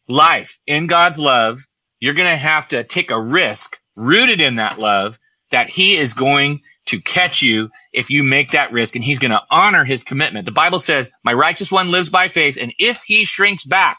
[0.09, 1.59] life in God's love,
[2.01, 5.19] you're going to have to take a risk rooted in that love
[5.51, 9.31] that he is going to catch you if you make that risk and he's going
[9.31, 10.47] to honor his commitment.
[10.47, 12.59] The Bible says, my righteous one lives by faith.
[12.61, 13.99] And if he shrinks back,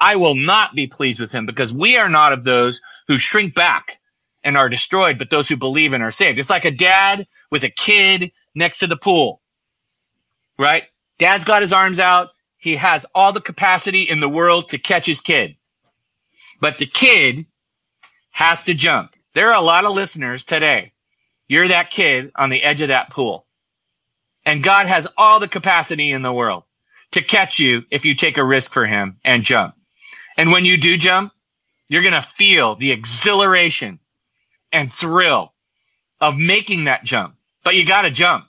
[0.00, 3.54] I will not be pleased with him because we are not of those who shrink
[3.54, 3.98] back
[4.42, 6.38] and are destroyed, but those who believe and are saved.
[6.38, 9.42] It's like a dad with a kid next to the pool,
[10.58, 10.84] right?
[11.18, 12.30] Dad's got his arms out
[12.60, 15.56] he has all the capacity in the world to catch his kid.
[16.60, 17.46] But the kid
[18.30, 19.16] has to jump.
[19.34, 20.92] There are a lot of listeners today.
[21.48, 23.46] You're that kid on the edge of that pool.
[24.44, 26.64] And God has all the capacity in the world
[27.12, 29.74] to catch you if you take a risk for him and jump.
[30.40, 31.34] And when you do jump,
[31.90, 33.98] you're going to feel the exhilaration
[34.72, 35.52] and thrill
[36.18, 37.34] of making that jump.
[37.62, 38.46] But you got to jump.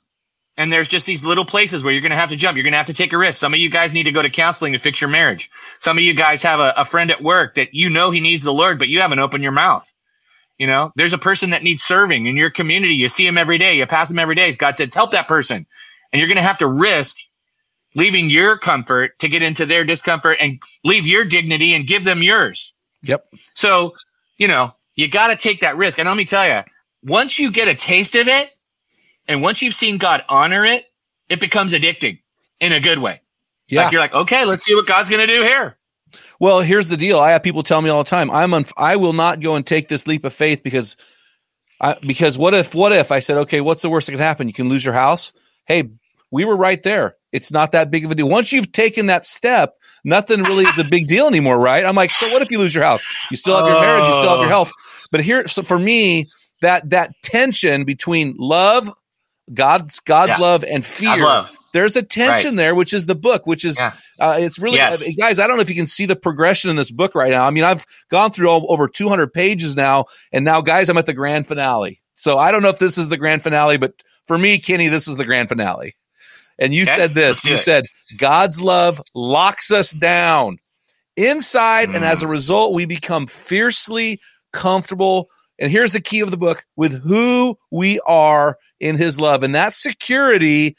[0.55, 2.55] And there's just these little places where you're going to have to jump.
[2.55, 3.41] You're going to have to take a risk.
[3.41, 5.49] Some of you guys need to go to counseling to fix your marriage.
[5.79, 8.43] Some of you guys have a, a friend at work that you know he needs
[8.43, 9.85] the Lord, but you haven't opened your mouth.
[10.57, 12.93] You know, there's a person that needs serving in your community.
[12.93, 13.73] You see him every day.
[13.73, 14.49] You pass him every day.
[14.53, 15.67] God says, help that person.
[16.13, 17.17] And you're going to have to risk
[17.95, 22.21] leaving your comfort to get into their discomfort and leave your dignity and give them
[22.23, 22.73] yours.
[23.03, 23.25] Yep.
[23.53, 23.93] So,
[24.37, 25.99] you know, you got to take that risk.
[25.99, 26.61] And let me tell you,
[27.03, 28.55] once you get a taste of it,
[29.27, 30.85] and once you've seen God honor it,
[31.29, 32.19] it becomes addicting
[32.59, 33.21] in a good way.
[33.67, 33.83] Yeah.
[33.83, 35.77] Like you're like, okay, let's see what God's going to do here.
[36.39, 37.19] Well, here's the deal.
[37.19, 39.65] I have people tell me all the time, I'm un- I will not go and
[39.65, 40.97] take this leap of faith because
[41.79, 44.47] I, because what if what if I said, okay, what's the worst that can happen?
[44.47, 45.31] You can lose your house.
[45.65, 45.89] Hey,
[46.31, 47.15] we were right there.
[47.31, 48.27] It's not that big of a deal.
[48.27, 51.85] Once you've taken that step, nothing really is a big deal anymore, right?
[51.85, 53.05] I'm like, so what if you lose your house?
[53.31, 54.71] You still have your marriage, you still have your health.
[55.11, 56.27] But here, so for me,
[56.61, 58.91] that that tension between love,
[59.53, 60.37] God's God's yeah.
[60.37, 61.23] love and fear.
[61.23, 61.51] Love.
[61.73, 62.57] There's a tension right.
[62.57, 63.93] there, which is the book, which is yeah.
[64.19, 65.07] uh, it's really yes.
[65.07, 65.39] uh, guys.
[65.39, 67.45] I don't know if you can see the progression in this book right now.
[67.45, 71.05] I mean, I've gone through all, over 200 pages now, and now, guys, I'm at
[71.05, 72.01] the grand finale.
[72.15, 73.93] So I don't know if this is the grand finale, but
[74.27, 75.95] for me, Kenny, this is the grand finale.
[76.61, 76.95] And you okay.
[76.95, 77.43] said this.
[77.43, 77.87] You said
[78.17, 80.59] God's love locks us down
[81.17, 81.95] inside, mm.
[81.97, 82.29] and as a mm.
[82.29, 84.21] result, we become fiercely
[84.53, 85.27] comfortable
[85.61, 89.43] and here's the key of the book with who we are in his love.
[89.43, 90.75] And that security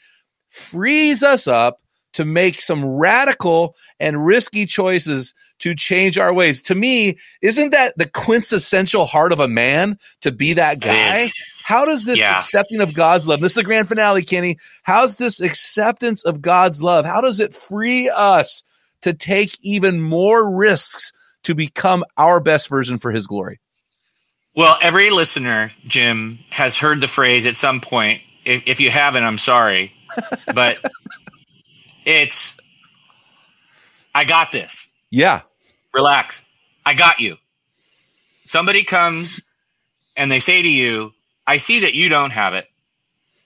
[0.49, 1.77] frees us up
[2.13, 6.61] to make some radical and risky choices to change our ways.
[6.63, 11.27] To me, isn't that the quintessential heart of a man to be that guy?
[11.63, 12.37] How does this yeah.
[12.37, 14.57] accepting of God's love, this is the grand finale, Kenny.
[14.83, 17.05] How's this acceptance of God's love?
[17.05, 18.63] How does it free us
[19.01, 23.59] to take even more risks to become our best version for his glory?
[24.55, 28.21] Well, every listener, Jim, has heard the phrase at some point.
[28.45, 29.93] If, if you haven't, I'm sorry,
[30.53, 30.77] but
[32.05, 32.59] it's
[34.13, 34.91] I got this.
[35.09, 35.41] Yeah.
[35.93, 36.45] Relax.
[36.85, 37.37] I got you.
[38.45, 39.41] Somebody comes
[40.15, 41.13] and they say to you,
[41.45, 42.65] I see that you don't have it,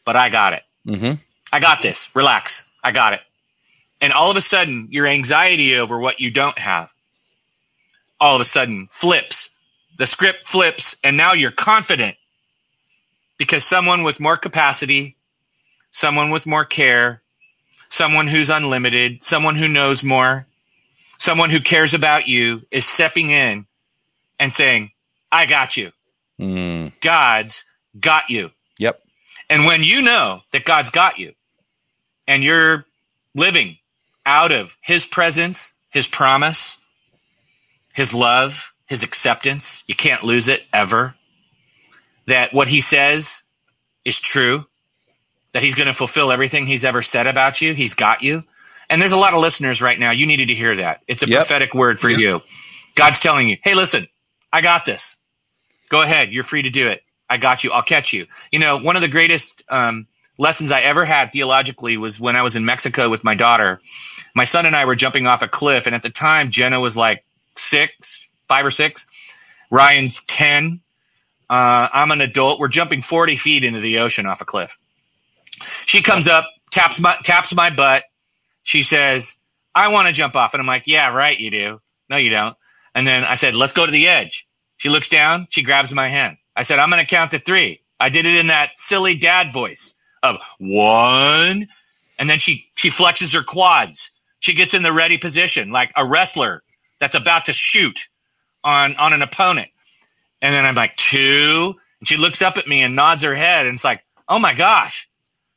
[0.05, 0.63] but I got it.
[0.85, 1.13] Mm-hmm.
[1.51, 2.15] I got this.
[2.15, 2.71] Relax.
[2.83, 3.21] I got it.
[3.99, 6.91] And all of a sudden, your anxiety over what you don't have
[8.19, 9.57] all of a sudden flips
[9.97, 12.15] the script flips and now you're confident
[13.37, 15.15] because someone with more capacity,
[15.91, 17.21] someone with more care,
[17.89, 20.45] someone who's unlimited, someone who knows more,
[21.19, 23.65] someone who cares about you is stepping in
[24.39, 24.91] and saying,
[25.31, 25.91] I got you.
[26.39, 26.93] Mm.
[27.01, 27.65] God's
[27.99, 28.51] got you.
[28.79, 29.01] Yep.
[29.49, 31.33] And when you know that God's got you
[32.27, 32.85] and you're
[33.35, 33.77] living
[34.25, 36.83] out of his presence, his promise,
[37.93, 41.15] his love, his acceptance, you can't lose it ever.
[42.27, 43.43] That what he says
[44.03, 44.65] is true,
[45.53, 47.73] that he's going to fulfill everything he's ever said about you.
[47.73, 48.43] He's got you.
[48.89, 50.11] And there's a lot of listeners right now.
[50.11, 51.01] You needed to hear that.
[51.07, 51.39] It's a Yep.
[51.39, 52.41] prophetic word for you.
[52.95, 54.07] God's telling you, hey, listen,
[54.51, 55.21] I got this.
[55.89, 56.31] Go ahead.
[56.31, 57.03] You're free to do it.
[57.29, 57.71] I got you.
[57.71, 58.25] I'll catch you.
[58.51, 60.07] You know, one of the greatest um,
[60.37, 63.81] lessons I ever had theologically was when I was in Mexico with my daughter.
[64.35, 66.95] My son and I were jumping off a cliff, and at the time, Jenna was
[66.95, 67.23] like
[67.55, 69.07] six, five or six.
[69.69, 70.79] Ryan's 10.
[71.49, 72.59] Uh, I'm an adult.
[72.59, 74.77] We're jumping 40 feet into the ocean off a cliff.
[75.85, 78.03] She comes up, taps my taps my butt.
[78.63, 79.37] She says,
[79.73, 81.81] "I want to jump off," and I'm like, "Yeah, right, you do.
[82.09, 82.55] No, you don't."
[82.93, 84.45] And then I said, "Let's go to the edge."
[84.77, 85.47] She looks down.
[85.49, 86.37] She grabs my hand.
[86.57, 87.81] I said, "I'm going to count to three.
[87.99, 91.67] I did it in that silly dad voice of one,
[92.17, 94.19] and then she she flexes her quads.
[94.39, 96.63] She gets in the ready position like a wrestler
[96.99, 98.07] that's about to shoot
[98.63, 99.69] on on an opponent.
[100.41, 103.67] And then I'm like two, and she looks up at me and nods her head,
[103.67, 105.07] and it's like, "Oh my gosh!"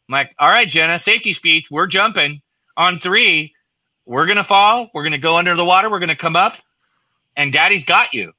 [0.08, 1.70] I'm like, "All right, Jenna, safety speech.
[1.70, 2.42] We're jumping
[2.76, 3.54] on three.
[4.04, 4.90] We're gonna fall.
[4.92, 5.88] We're gonna go under the water.
[5.88, 6.56] We're gonna come up,
[7.36, 8.34] and Daddy's got you."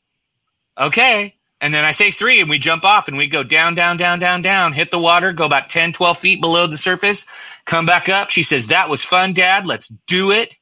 [0.78, 1.36] Okay.
[1.62, 4.20] And then I say three, and we jump off, and we go down, down, down,
[4.20, 7.28] down, down, hit the water, go about 10, 12 feet below the surface,
[7.66, 8.32] come back up.
[8.32, 9.68] She says, That was fun, Dad.
[9.68, 10.56] Let's do it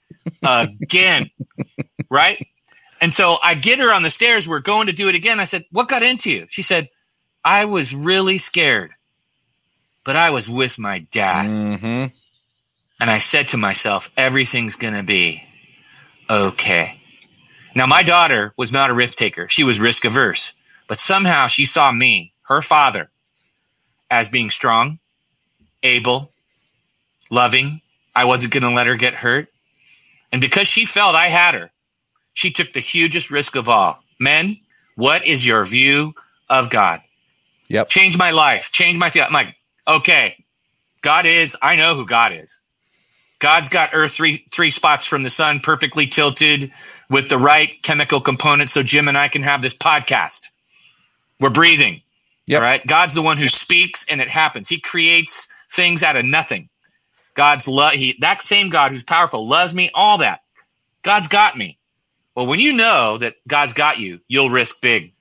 [0.43, 1.31] again.
[2.09, 2.45] right?
[3.01, 4.47] And so I get her on the stairs.
[4.47, 5.39] We're going to do it again.
[5.39, 6.47] I said, What got into you?
[6.49, 6.89] She said,
[7.45, 8.91] I was really scared,
[10.03, 11.45] but I was with my dad.
[11.47, 12.05] hmm
[12.99, 15.43] And I said to myself, Everything's going to be
[16.29, 16.99] okay.
[17.75, 19.47] Now, my daughter was not a risk taker.
[19.47, 20.53] She was risk averse,
[20.89, 23.11] but somehow she saw me, her father,
[24.09, 24.99] as being strong,
[25.83, 26.31] able,
[27.29, 27.81] loving.
[28.15, 29.49] I wasn't going to let her get hurt.
[30.31, 31.71] And because she felt I had her,
[32.33, 34.03] she took the hugest risk of all.
[34.19, 34.57] Men,
[34.95, 36.15] what is your view
[36.49, 37.01] of God?
[37.67, 37.89] Yep.
[37.89, 39.11] Change my life, change my.
[39.15, 39.55] I'm like,
[39.87, 40.43] okay,
[41.03, 41.55] God is.
[41.61, 42.61] I know who God is.
[43.37, 46.71] God's got Earth three three spots from the sun, perfectly tilted,
[47.11, 50.49] with the right chemical components, so Jim and I can have this podcast.
[51.39, 52.01] We're breathing.
[52.47, 52.57] Yep.
[52.59, 52.85] All right.
[52.85, 54.67] God's the one who speaks, and it happens.
[54.67, 56.69] He creates things out of nothing.
[57.35, 57.93] God's love.
[57.93, 59.91] He that same God who's powerful loves me.
[59.93, 60.41] All that.
[61.03, 61.77] God's got me.
[62.35, 65.13] Well, when you know that God's got you, you'll risk big.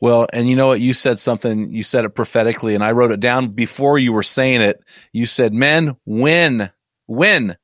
[0.00, 0.80] Well, and you know what?
[0.80, 4.24] You said something, you said it prophetically, and I wrote it down before you were
[4.24, 4.82] saying it.
[5.12, 6.72] You said, Men, when,
[7.06, 7.56] when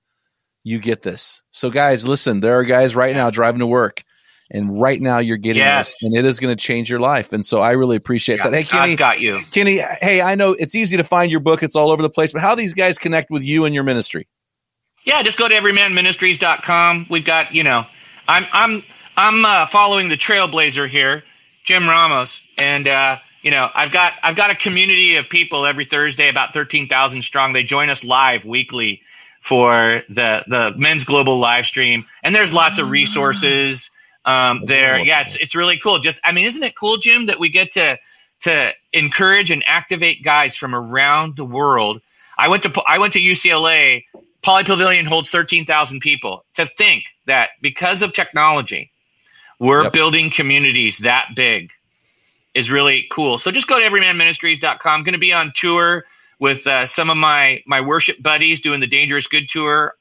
[0.62, 1.42] you get this.
[1.50, 4.04] So, guys, listen, there are guys right now driving to work,
[4.50, 5.88] and right now you're getting Yes.
[5.88, 7.32] this, and it is going to change your life.
[7.32, 8.54] And so I really appreciate Yeah, that.
[8.54, 9.40] Hey, Kenny, God's got you.
[9.50, 12.32] Kenny, hey, I know it's easy to find your book, it's all over the place,
[12.32, 14.26] but how these guys connect with you and your ministry?
[15.04, 17.06] Yeah, just go to everymanministries.com.
[17.10, 17.84] We've got, you know,
[18.26, 18.82] I'm I'm
[19.16, 21.22] I'm uh, following the trailblazer here,
[21.64, 25.84] Jim Ramos, and uh, you know, I've got I've got a community of people every
[25.84, 27.52] Thursday, about thirteen thousand strong.
[27.52, 29.00] They join us live weekly
[29.40, 33.90] for the the men's global live stream, and there's lots of resources
[34.28, 34.92] um, That's there.
[34.92, 35.06] wonderful.
[35.06, 35.98] Yeah, it's it's really cool.
[36.00, 37.98] Just I mean, isn't it cool, Jim, that we get to
[38.42, 42.02] to encourage and activate guys from around the world.
[42.38, 44.04] I went to I went to UCLA.
[44.42, 46.44] Pauley Pavilion holds thirteen thousand people.
[46.54, 48.92] To think that because of technology,
[49.60, 49.92] we're Yep.
[49.92, 51.72] building communities that big
[52.54, 53.38] is really cool.
[53.38, 54.78] So just go to everymanministries.com.
[55.00, 56.04] I'm going to be on tour
[56.40, 59.94] with uh, some of my my worship buddies doing the Dangerous Good tour.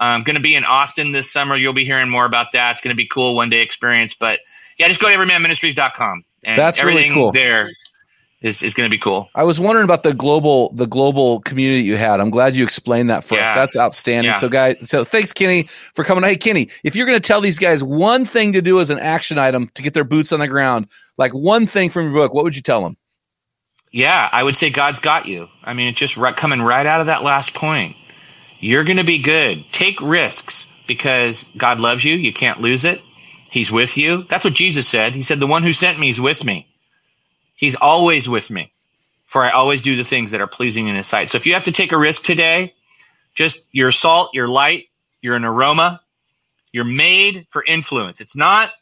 [0.00, 1.56] Um, I'm going to be in Austin this summer.
[1.56, 2.72] You'll be hearing more about that.
[2.72, 4.14] It's going to be cool one day experience.
[4.14, 4.40] But
[4.78, 6.24] yeah, just go to everymanministries.com.
[6.42, 7.32] And That's really everything cool.
[7.32, 7.70] there
[8.44, 9.30] is, is going to be cool.
[9.34, 12.20] I was wondering about the global the global community you had.
[12.20, 13.54] I'm glad you explained that for us.
[13.54, 14.32] That's outstanding.
[14.32, 14.38] Yeah.
[14.38, 16.22] So guys, so thanks Kenny for coming.
[16.24, 18.98] Hey Kenny, if you're going to tell these guys one thing to do as an
[18.98, 22.34] action item to get their boots on the ground, like one thing from your book,
[22.34, 22.98] what would you tell them?
[23.92, 25.48] Yeah, I would say God's got you.
[25.62, 27.96] I mean, it's just right, coming right out of that last point.
[28.60, 29.64] You're going to be good.
[29.72, 32.14] Take risks because God loves you.
[32.14, 33.00] You can't lose it.
[33.50, 34.24] He's with you.
[34.24, 35.14] That's what Jesus said.
[35.14, 36.66] He said, The one who sent me is with me.
[37.54, 38.72] He's always with me,
[39.26, 41.30] for I always do the things that are pleasing in his sight.
[41.30, 42.74] So if you have to take a risk today,
[43.34, 44.86] just you're salt, you're light,
[45.20, 46.00] you're an aroma,
[46.72, 48.20] you're made for influence.
[48.20, 48.72] It's not,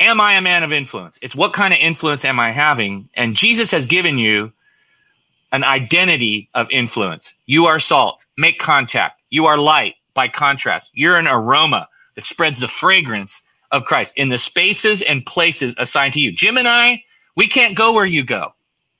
[0.00, 1.18] am I a man of influence?
[1.22, 3.08] It's what kind of influence am I having?
[3.14, 4.52] And Jesus has given you
[5.52, 7.34] an identity of influence.
[7.46, 8.24] You are salt.
[8.36, 9.20] Make contact.
[9.30, 10.92] You are light by contrast.
[10.94, 16.14] You're an aroma that spreads the fragrance of Christ in the spaces and places assigned
[16.14, 16.32] to you.
[16.32, 17.02] Jim and I,
[17.36, 18.54] we can't go where you go.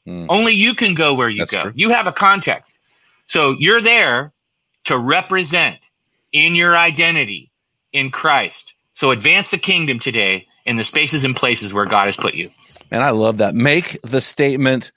[0.06, 0.26] Mm.
[0.28, 1.62] Only you can go where you That's go.
[1.62, 1.72] True.
[1.74, 2.78] You have a context.
[3.26, 4.32] So you're there
[4.84, 5.90] to represent
[6.32, 7.50] in your identity
[7.92, 8.74] in Christ.
[8.92, 12.50] So advance the kingdom today in the spaces and places where God has put you.
[12.90, 13.54] And I love that.
[13.54, 14.92] Make the statement,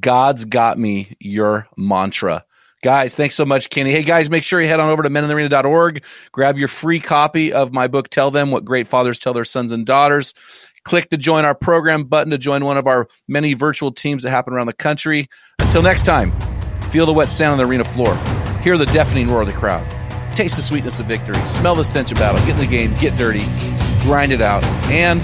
[0.00, 2.44] God's got me, your mantra.
[2.82, 3.92] Guys, thanks so much, Kenny.
[3.92, 6.04] Hey, guys, make sure you head on over to meninthearena.org.
[6.32, 9.70] Grab your free copy of my book, Tell Them What Great Fathers Tell Their Sons
[9.70, 10.34] and Daughters.
[10.84, 14.30] Click the join our program button to join one of our many virtual teams that
[14.30, 15.28] happen around the country.
[15.60, 16.32] Until next time,
[16.90, 18.16] feel the wet sound on the arena floor,
[18.62, 19.86] hear the deafening roar of the crowd,
[20.34, 23.16] taste the sweetness of victory, smell the stench of battle, get in the game, get
[23.16, 23.44] dirty,
[24.02, 25.22] grind it out, and.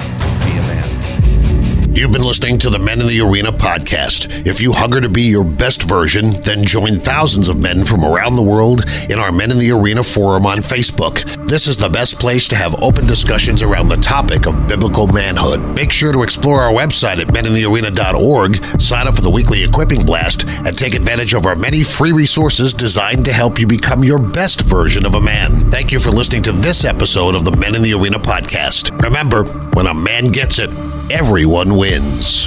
[1.99, 4.47] You've been listening to the Men in the Arena podcast.
[4.47, 8.37] If you hunger to be your best version, then join thousands of men from around
[8.37, 11.25] the world in our Men in the Arena forum on Facebook.
[11.49, 15.75] This is the best place to have open discussions around the topic of biblical manhood.
[15.75, 20.47] Make sure to explore our website at meninthearena.org, sign up for the weekly equipping blast,
[20.47, 24.61] and take advantage of our many free resources designed to help you become your best
[24.61, 25.71] version of a man.
[25.71, 29.03] Thank you for listening to this episode of the Men in the Arena podcast.
[29.03, 30.69] Remember, when a man gets it,
[31.11, 32.47] everyone wins.